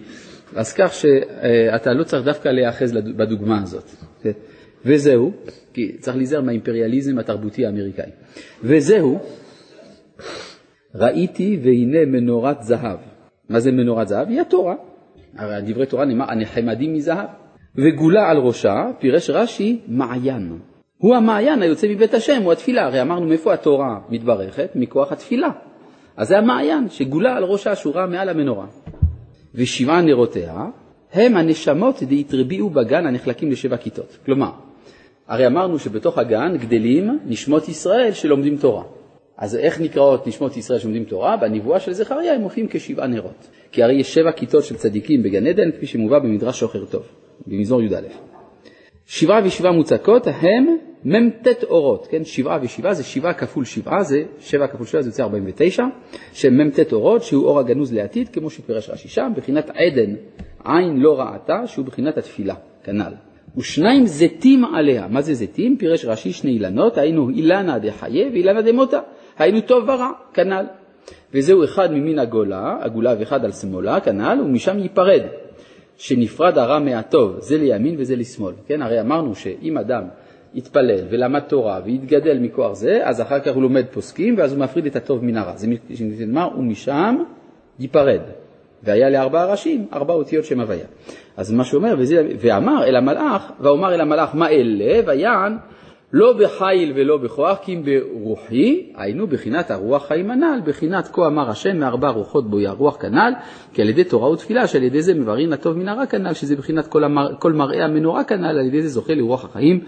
אז 0.56 0.72
כך 0.72 0.94
שאתה 0.94 1.92
לא 1.92 2.04
צריך 2.04 2.24
דווקא 2.24 2.48
להיאחז 2.48 2.92
בדוגמה 2.92 3.62
הזאת. 3.62 3.84
כן? 4.22 4.32
וזהו, 4.84 5.32
כי 5.72 5.96
צריך 5.98 6.16
להיזהר 6.16 6.40
מהאימפריאליזם 6.40 7.18
התרבותי 7.18 7.66
האמריקאי. 7.66 8.10
וזהו, 8.62 9.18
ראיתי 10.94 11.60
והנה 11.62 12.04
מנורת 12.06 12.62
זהב. 12.62 12.98
מה 13.48 13.60
זה 13.60 13.72
מנורת 13.72 14.08
זהב? 14.08 14.28
היא 14.28 14.40
התורה. 14.40 14.74
הרי 15.36 15.72
דברי 15.72 15.86
תורה 15.86 16.04
נאמר, 16.04 16.30
הנחמדים 16.30 16.94
מזהב. 16.94 17.28
וגולה 17.76 18.30
על 18.30 18.36
ראשה, 18.36 18.90
פירש 18.98 19.30
רש"י, 19.30 19.80
מעיין. 19.88 20.58
הוא 20.98 21.16
המעיין 21.16 21.62
היוצא 21.62 21.88
מבית 21.88 22.14
השם, 22.14 22.42
הוא 22.42 22.52
התפילה. 22.52 22.86
הרי 22.86 23.02
אמרנו 23.02 23.26
מאיפה 23.26 23.54
התורה 23.54 23.98
מתברכת? 24.08 24.70
מכוח 24.74 25.12
התפילה. 25.12 25.50
אז 26.16 26.28
זה 26.28 26.38
המעיין 26.38 26.88
שגולה 26.90 27.36
על 27.36 27.44
ראשה 27.44 27.76
שורה 27.76 28.06
מעל 28.06 28.28
המנורה. 28.28 28.66
ושבעה 29.54 30.00
נרותיה 30.00 30.66
הם 31.12 31.36
הנשמות 31.36 32.02
דהתרביעו 32.02 32.70
בגן 32.70 33.06
הנחלקים 33.06 33.50
לשבע 33.50 33.76
כיתות. 33.76 34.18
כלומר, 34.24 34.50
הרי 35.28 35.46
אמרנו 35.46 35.78
שבתוך 35.78 36.18
הגן 36.18 36.56
גדלים 36.56 37.18
נשמות 37.26 37.68
ישראל 37.68 38.12
שלומדים 38.12 38.56
תורה. 38.56 38.82
אז 39.36 39.56
איך 39.56 39.80
נקראות 39.80 40.26
נשמות 40.26 40.56
ישראל 40.56 40.78
שלומדים 40.78 41.04
תורה? 41.04 41.36
בנבואה 41.36 41.80
של 41.80 41.92
זכריה 41.92 42.34
הם 42.34 42.40
מופיעים 42.40 42.68
כשבעה 42.70 43.06
נרות. 43.06 43.48
כי 43.72 43.82
הרי 43.82 43.94
יש 43.94 44.14
שבע 44.14 44.32
כיתות 44.32 44.64
של 44.64 44.76
צדיקים 44.76 45.22
בגן 45.22 45.46
עדן, 45.46 45.70
כפי 45.70 45.86
שמובא 45.86 46.18
במדרש 46.18 46.60
שוחר 46.60 46.84
טוב, 46.84 47.02
במזמור 47.46 47.82
י"א. 47.82 48.37
שבעה 49.08 49.40
ושבעה 49.44 49.72
מוצקות 49.72 50.26
הם 50.26 50.76
מ"ט 51.04 51.64
אורות, 51.64 52.06
כן? 52.10 52.24
שבעה 52.24 52.58
ושבעה 52.62 52.94
זה 52.94 53.04
שבעה 53.04 53.32
כפול 53.32 53.64
שבעה, 53.64 54.02
זה 54.02 54.22
שבע 54.40 54.66
כפול 54.66 54.86
שבעה 54.86 55.02
זה 55.02 55.08
יוצא 55.08 55.22
49, 55.22 55.84
שהם 56.32 56.60
מ"ט 56.60 56.92
אורות, 56.92 57.22
שהוא 57.22 57.44
אור 57.44 57.58
הגנוז 57.58 57.92
לעתיד, 57.92 58.28
כמו 58.28 58.50
שפירש 58.50 58.90
רש"י 58.90 59.08
שם, 59.08 59.32
בחינת 59.36 59.70
עדן, 59.70 60.14
עין 60.64 60.96
לא 60.96 61.20
ראתה, 61.20 61.66
שהוא 61.66 61.84
בחינת 61.86 62.18
התפילה, 62.18 62.54
כנ"ל. 62.84 63.12
ושניים 63.56 64.06
זיתים 64.06 64.64
עליה, 64.64 65.06
מה 65.08 65.22
זה 65.22 65.34
זיתים? 65.34 65.76
פירש 65.76 66.04
רש"י 66.04 66.32
שני 66.32 66.50
אילנות, 66.50 66.98
היינו 66.98 67.30
אילנה 67.30 67.78
דחיה 67.78 68.26
ואילנה 68.32 68.62
דמותה, 68.62 69.00
היינו 69.38 69.60
טוב 69.60 69.84
ורע, 69.88 70.10
כנ"ל. 70.34 70.64
וזהו 71.34 71.64
אחד 71.64 71.92
ממין 71.92 72.18
הגולה, 72.18 72.76
הגולה 72.80 73.14
ואחד 73.18 73.44
על 73.44 73.52
שמאלה, 73.52 74.00
כנ"ל, 74.00 74.40
ומשם 74.40 74.78
ייפרד. 74.78 75.22
שנפרד 75.98 76.58
הרע 76.58 76.78
מהטוב, 76.78 77.36
זה 77.38 77.58
לימין 77.58 77.94
וזה 77.98 78.16
לשמאל. 78.16 78.54
כן, 78.66 78.82
הרי 78.82 79.00
אמרנו 79.00 79.34
שאם 79.34 79.78
אדם 79.78 80.02
יתפלל 80.54 81.00
ולמד 81.10 81.40
תורה 81.40 81.80
ויתגדל 81.84 82.38
מכוח 82.38 82.72
זה, 82.72 83.00
אז 83.02 83.20
אחר 83.20 83.40
כך 83.40 83.54
הוא 83.54 83.62
לומד 83.62 83.84
פוסקים 83.90 84.34
ואז 84.38 84.52
הוא 84.52 84.60
מפריד 84.60 84.86
את 84.86 84.96
הטוב 84.96 85.24
מן 85.24 85.36
הרע. 85.36 85.56
זה 85.56 85.66
נאמר, 86.26 86.48
ומשם 86.58 87.16
ייפרד. 87.78 88.20
והיה 88.82 89.10
לארבעה 89.10 89.46
ראשים 89.46 89.86
ארבע 89.92 90.14
אותיות 90.14 90.44
שם 90.44 90.60
הוויה. 90.60 90.86
אז 91.36 91.52
מה 91.52 91.64
שאומר, 91.64 91.94
וזה, 91.98 92.28
ואמר 92.38 92.84
אל 92.84 92.96
המלאך, 92.96 93.52
ואומר 93.60 93.94
אל 93.94 94.00
המלאך 94.00 94.34
מה 94.34 94.48
אלה, 94.48 95.00
ויען 95.06 95.56
לא 96.12 96.32
בחיל 96.32 96.92
ולא 96.96 97.16
בכוח, 97.16 97.58
כי 97.62 97.74
אם 97.74 97.82
ברוחי, 97.84 98.92
היינו 98.96 99.26
בחינת 99.26 99.70
הרוח 99.70 100.06
חיים 100.06 100.30
הנ"ל, 100.30 100.60
בחינת 100.64 101.08
כה 101.12 101.26
אמר 101.26 101.50
השם 101.50 101.78
מארבע 101.78 102.08
רוחות 102.08 102.50
בו 102.50 102.58
הרוח 102.58 102.96
כנ"ל, 103.00 103.32
כי 103.72 103.82
על 103.82 103.88
ידי 103.88 104.04
תורה 104.04 104.30
ותפילה, 104.30 104.66
שעל 104.66 104.82
ידי 104.82 105.02
זה 105.02 105.14
מברין 105.14 105.52
הטוב 105.52 105.76
מן 105.76 105.88
הרע 105.88 106.06
כנ"ל, 106.06 106.32
שזה 106.32 106.56
בחינת 106.56 106.86
כל, 106.86 107.04
המר, 107.04 107.34
כל 107.38 107.52
מראה 107.52 107.84
המנורה 107.84 108.24
כנ"ל, 108.24 108.58
על 108.58 108.66
ידי 108.66 108.82
זה 108.82 108.88
זוכה 108.88 109.14
לרוח 109.14 109.44
החיים, 109.44 109.80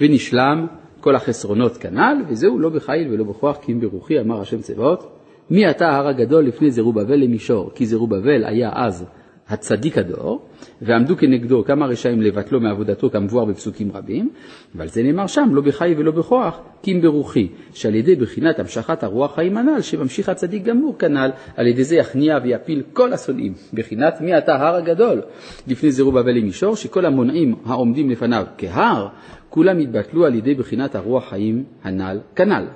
ונשלם 0.00 0.66
כל 1.00 1.16
החסרונות 1.16 1.76
כנ"ל, 1.76 2.16
וזהו 2.28 2.58
לא 2.58 2.68
בחיל 2.68 3.08
ולא 3.12 3.24
בכוח, 3.24 3.56
כי 3.56 3.72
אם 3.72 3.80
ברוחי 3.80 4.20
אמר 4.20 4.40
השם 4.40 4.60
צבאות. 4.60 5.12
מי 5.50 5.70
אתה 5.70 5.88
ההר 5.88 6.08
הגדול 6.08 6.44
לפני 6.44 6.70
זרובבל 6.70 7.16
למישור? 7.16 7.70
כי 7.74 7.86
זרובבל 7.86 8.44
היה 8.44 8.70
אז 8.74 9.04
הצדיק 9.48 9.98
הדור, 9.98 10.48
ועמדו 10.82 11.16
כנגדו 11.16 11.64
כמה 11.64 11.86
רשעים 11.86 12.22
לבטלו 12.22 12.60
מעבודתו 12.60 13.10
כמבואר 13.10 13.44
בפסוקים 13.44 13.92
רבים, 13.92 14.30
ועל 14.74 14.88
זה 14.88 15.02
נאמר 15.02 15.26
שם, 15.26 15.48
לא 15.52 15.62
בחי 15.62 15.94
ולא 15.98 16.10
בכוח, 16.10 16.60
כי 16.82 16.92
אם 16.92 17.00
ברוחי, 17.00 17.48
שעל 17.72 17.94
ידי 17.94 18.16
בחינת 18.16 18.58
המשכת 18.58 19.02
הרוח 19.02 19.34
חיים 19.34 19.56
הנ"ל, 19.56 19.80
שממשיך 19.80 20.28
הצדיק 20.28 20.62
גמור 20.62 20.98
כנ"ל, 20.98 21.30
על 21.56 21.66
ידי 21.66 21.84
זה 21.84 21.96
יכניע 21.96 22.38
ויפיל 22.42 22.82
כל 22.92 23.12
השונאים, 23.12 23.52
בחינת 23.74 24.20
מי 24.20 24.38
אתה 24.38 24.54
הר 24.54 24.74
הגדול, 24.74 25.22
לפני 25.66 25.90
זרובבל 25.90 26.32
למישור, 26.32 26.76
שכל 26.76 27.06
המונעים 27.06 27.54
העומדים 27.66 28.10
לפניו 28.10 28.44
כהר, 28.58 29.08
כולם 29.48 29.80
יתבטלו 29.80 30.26
על 30.26 30.34
ידי 30.34 30.54
בחינת 30.54 30.94
הרוח 30.94 31.28
חיים 31.28 31.64
הנ"ל 31.84 32.18
כנ"ל. 32.34 32.66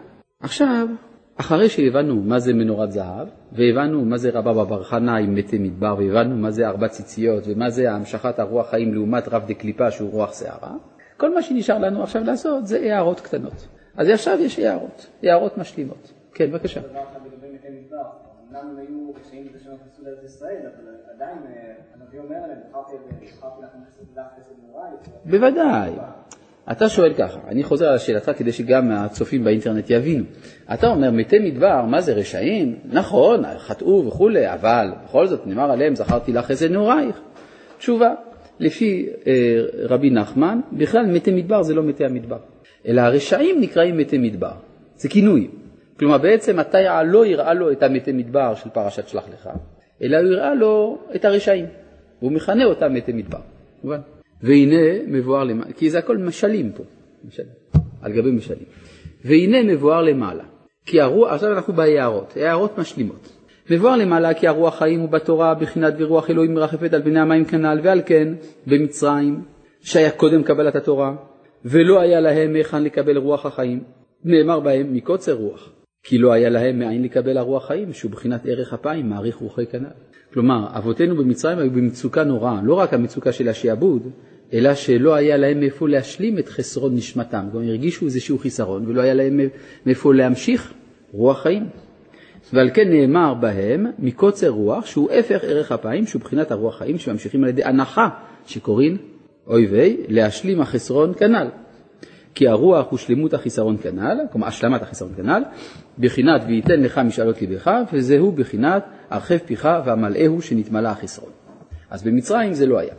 עכשיו, 0.42 0.88
אחרי 1.40 1.68
שהבנו 1.68 2.22
מה 2.22 2.38
זה 2.38 2.52
מנורת 2.54 2.92
זהב, 2.92 3.28
והבנו 3.52 4.04
מה 4.04 4.16
זה 4.18 4.30
רבא 4.30 4.52
בר 4.52 4.82
חנה 4.82 5.16
עם 5.16 5.34
מתי 5.34 5.58
מדבר, 5.58 5.94
והבנו 5.98 6.36
מה 6.36 6.50
זה 6.50 6.68
ארבע 6.68 6.88
ציציות, 6.88 7.44
ומה 7.46 7.70
זה 7.70 7.92
המשכת 7.92 8.38
הרוח 8.38 8.70
חיים 8.70 8.94
לעומת 8.94 9.28
רב 9.28 9.42
דקליפה 9.46 9.90
שהוא 9.90 10.10
רוח 10.10 10.38
שערה, 10.40 10.76
כל 11.16 11.34
מה 11.34 11.42
שנשאר 11.42 11.78
לנו 11.78 12.02
עכשיו 12.02 12.24
לעשות 12.24 12.66
זה 12.66 12.78
הערות 12.78 13.20
קטנות. 13.20 13.68
אז 13.96 14.08
עכשיו 14.08 14.38
יש 14.40 14.58
הערות, 14.58 15.06
הערות 15.22 15.58
משלימות. 15.58 16.12
כן, 16.34 16.50
בבקשה. 16.50 16.80
אמנם 18.50 18.78
היו 18.78 19.12
קשיים 19.20 19.48
ותשנות 19.54 19.78
חיסול 19.84 20.08
ארץ 20.08 20.24
ישראל, 20.24 20.62
אבל 20.62 20.94
עדיין 21.14 21.38
אה, 21.46 21.72
הנביא 21.94 22.18
אומר 22.18 22.40
להם, 22.48 22.58
בחרתי 22.70 22.92
לכם 23.62 23.78
חסד 23.88 24.54
נוראי. 24.66 24.90
בוודאי. 25.24 25.92
אתה 26.72 26.88
שואל 26.88 27.14
ככה, 27.14 27.40
אני 27.48 27.62
חוזר 27.62 27.88
על 27.88 27.98
שאלתך 27.98 28.30
כדי 28.36 28.52
שגם 28.52 28.90
הצופים 28.90 29.44
באינטרנט 29.44 29.90
יבינו. 29.90 30.24
אתה 30.74 30.86
אומר, 30.86 31.10
מתי 31.10 31.38
מדבר, 31.38 31.84
מה 31.84 32.00
זה 32.00 32.12
רשעים? 32.12 32.78
נכון, 32.84 33.42
חטאו 33.58 34.04
וכולי, 34.06 34.52
אבל 34.52 34.88
בכל 35.04 35.26
זאת 35.26 35.46
נאמר 35.46 35.70
עליהם, 35.70 35.96
זכרתי 35.96 36.32
לך 36.32 36.50
איזה 36.50 36.68
נעורייך. 36.68 37.20
תשובה, 37.78 38.14
לפי 38.60 39.08
אה, 39.26 39.32
רבי 39.88 40.10
נחמן, 40.10 40.60
בכלל 40.72 41.06
מתי 41.06 41.32
מדבר 41.32 41.62
זה 41.62 41.74
לא 41.74 41.82
מתי 41.82 42.04
המדבר, 42.04 42.38
אלא 42.86 43.00
הרשעים 43.00 43.60
נקראים 43.60 43.98
מתי 43.98 44.18
מדבר, 44.18 44.52
זה 44.96 45.08
כינוי. 45.08 45.48
כלומר 45.98 46.18
בעצם 46.18 46.56
מטיה 46.56 47.02
לא 47.02 47.26
יראה 47.26 47.54
לו 47.54 47.72
את 47.72 47.82
המתי 47.82 48.12
מדבר 48.12 48.54
של 48.54 48.70
פרשת 48.70 49.08
שלח 49.08 49.24
לך, 49.34 49.48
אלא 50.02 50.16
הוא 50.16 50.26
יראה 50.26 50.54
לו 50.54 50.98
את 51.14 51.24
הרשעים, 51.24 51.66
והוא 52.20 52.32
מכנה 52.32 52.64
אותם 52.64 52.94
מתי 52.94 53.12
מדבר. 53.12 53.38
מובן? 53.84 54.00
והנה 54.42 55.02
מבואר 55.06 55.44
למעלה, 55.44 55.72
כי 55.72 55.90
זה 55.90 55.98
הכל 55.98 56.16
משלים 56.16 56.72
פה, 56.72 56.82
משלים, 57.24 57.48
על 58.02 58.12
גבי 58.12 58.30
משלים. 58.30 58.64
והנה 59.24 59.62
מבואר 59.62 60.02
למעלה, 60.02 60.44
כי 60.86 61.00
הרוח, 61.00 61.32
עכשיו 61.32 61.52
אנחנו 61.52 61.72
בהערות, 61.72 62.36
הערות 62.36 62.78
משלימות. 62.78 63.32
מבואר 63.70 63.96
למעלה 63.96 64.34
כי 64.34 64.46
הרוח 64.46 64.78
חיים 64.78 65.00
הוא 65.00 65.08
בתורה 65.08 65.54
בחינת 65.54 65.94
ורוח 65.98 66.30
אלוהים 66.30 66.54
מרחפת 66.54 66.94
על 66.94 67.02
פני 67.02 67.20
המים 67.20 67.44
כנ"ל, 67.44 67.80
ועל 67.82 68.02
כן 68.06 68.34
במצרים, 68.66 69.42
שהיה 69.80 70.10
קודם 70.10 70.42
קבלת 70.42 70.76
התורה, 70.76 71.16
ולא 71.64 72.00
היה 72.00 72.20
להם 72.20 72.52
מהיכן 72.52 72.82
לקבל 72.82 73.16
רוח 73.18 73.46
החיים, 73.46 73.82
נאמר 74.24 74.60
בהם 74.60 74.94
מקוצר 74.94 75.32
רוח, 75.32 75.72
כי 76.02 76.18
לא 76.18 76.32
היה 76.32 76.48
להם 76.48 76.78
מאין 76.78 77.02
לקבל 77.02 77.38
הרוח 77.38 77.66
חיים, 77.66 77.92
שהוא 77.92 78.10
בחינת 78.10 78.46
ערך 78.46 78.72
אפיים, 78.72 79.08
מעריך 79.08 79.36
רוחי 79.36 79.66
כנ"ל. 79.66 80.09
כלומר, 80.32 80.66
אבותינו 80.72 81.16
במצרים 81.16 81.58
היו 81.58 81.70
במצוקה 81.70 82.24
נוראה, 82.24 82.60
לא 82.62 82.74
רק 82.74 82.94
המצוקה 82.94 83.32
של 83.32 83.48
השעבוד, 83.48 84.02
אלא 84.52 84.74
שלא 84.74 85.14
היה 85.14 85.36
להם 85.36 85.60
מאיפה 85.60 85.88
להשלים 85.88 86.38
את 86.38 86.48
חסרון 86.48 86.94
נשמתם, 86.94 87.46
גם 87.54 87.62
הרגישו 87.62 88.04
איזשהו 88.04 88.38
חיסרון 88.38 88.86
ולא 88.86 89.00
היה 89.00 89.14
להם 89.14 89.40
מאיפה 89.86 90.14
להמשיך 90.14 90.72
רוח 91.12 91.42
חיים. 91.42 91.66
ועל 92.52 92.70
כן 92.74 92.90
נאמר 92.90 93.34
בהם 93.34 93.86
מקוצר 93.98 94.48
רוח 94.48 94.86
שהוא 94.86 95.10
הפך 95.10 95.40
ערך 95.42 95.72
אפיים 95.72 96.06
שהוא 96.06 96.22
בחינת 96.22 96.50
הרוח 96.50 96.78
חיים 96.78 96.98
שממשיכים 96.98 97.44
על 97.44 97.50
ידי 97.50 97.64
הנחה 97.64 98.08
שקוראים 98.46 98.96
אויבי 99.46 99.96
להשלים 100.08 100.60
החסרון 100.60 101.12
כנ"ל. 101.18 101.46
כי 102.34 102.48
הרוח 102.48 102.90
הוא 102.90 102.98
שלמות 102.98 103.34
החיסרון 103.34 103.76
כנ"ל, 103.82 104.18
כלומר 104.32 104.46
השלמת 104.46 104.82
החיסרון 104.82 105.12
כנ"ל, 105.16 105.42
בחינת 105.98 106.42
וייתן 106.46 106.80
לך 106.80 106.98
משאלות 106.98 107.42
לבך, 107.42 107.70
וזהו 107.92 108.32
בחינת 108.32 108.84
הרחב 109.10 109.36
פיך 109.36 109.68
והמלאהו 109.84 110.42
שנתמלא 110.42 110.88
החסרון. 110.88 111.30
אז 111.90 112.02
במצרים 112.02 112.54
זה 112.54 112.66
לא 112.66 112.78
היה. 112.78 112.94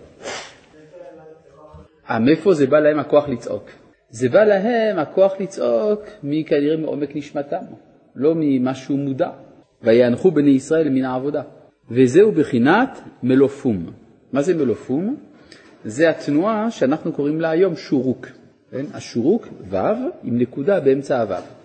אה, 2.09 2.19
מאיפה 2.19 2.53
זה 2.53 2.67
בא 2.67 2.79
להם 2.79 2.99
הכוח 2.99 3.29
לצעוק? 3.29 3.69
זה 4.09 4.29
בא 4.29 4.43
להם 4.43 4.99
הכוח 4.99 5.33
לצעוק 5.39 6.01
מכנראה 6.23 6.77
מעומק 6.77 7.15
נשמתם, 7.15 7.63
לא 8.15 8.33
ממשהו 8.35 8.97
מודע. 8.97 9.29
ויאנחו 9.83 10.31
בני 10.31 10.49
ישראל 10.49 10.89
מן 10.89 11.05
העבודה. 11.05 11.41
וזהו 11.91 12.31
בחינת 12.31 13.01
מלופום. 13.23 13.91
מה 14.33 14.41
זה 14.41 14.55
מלופום? 14.55 15.15
זה 15.85 16.09
התנועה 16.09 16.71
שאנחנו 16.71 17.11
קוראים 17.11 17.41
לה 17.41 17.49
היום 17.49 17.75
שורוק. 17.75 18.27
כן? 18.71 18.85
השורוק, 18.93 19.47
ו', 19.69 19.77
עם 20.23 20.37
נקודה 20.39 20.79
באמצע 20.79 21.21
הו'. 21.21 21.60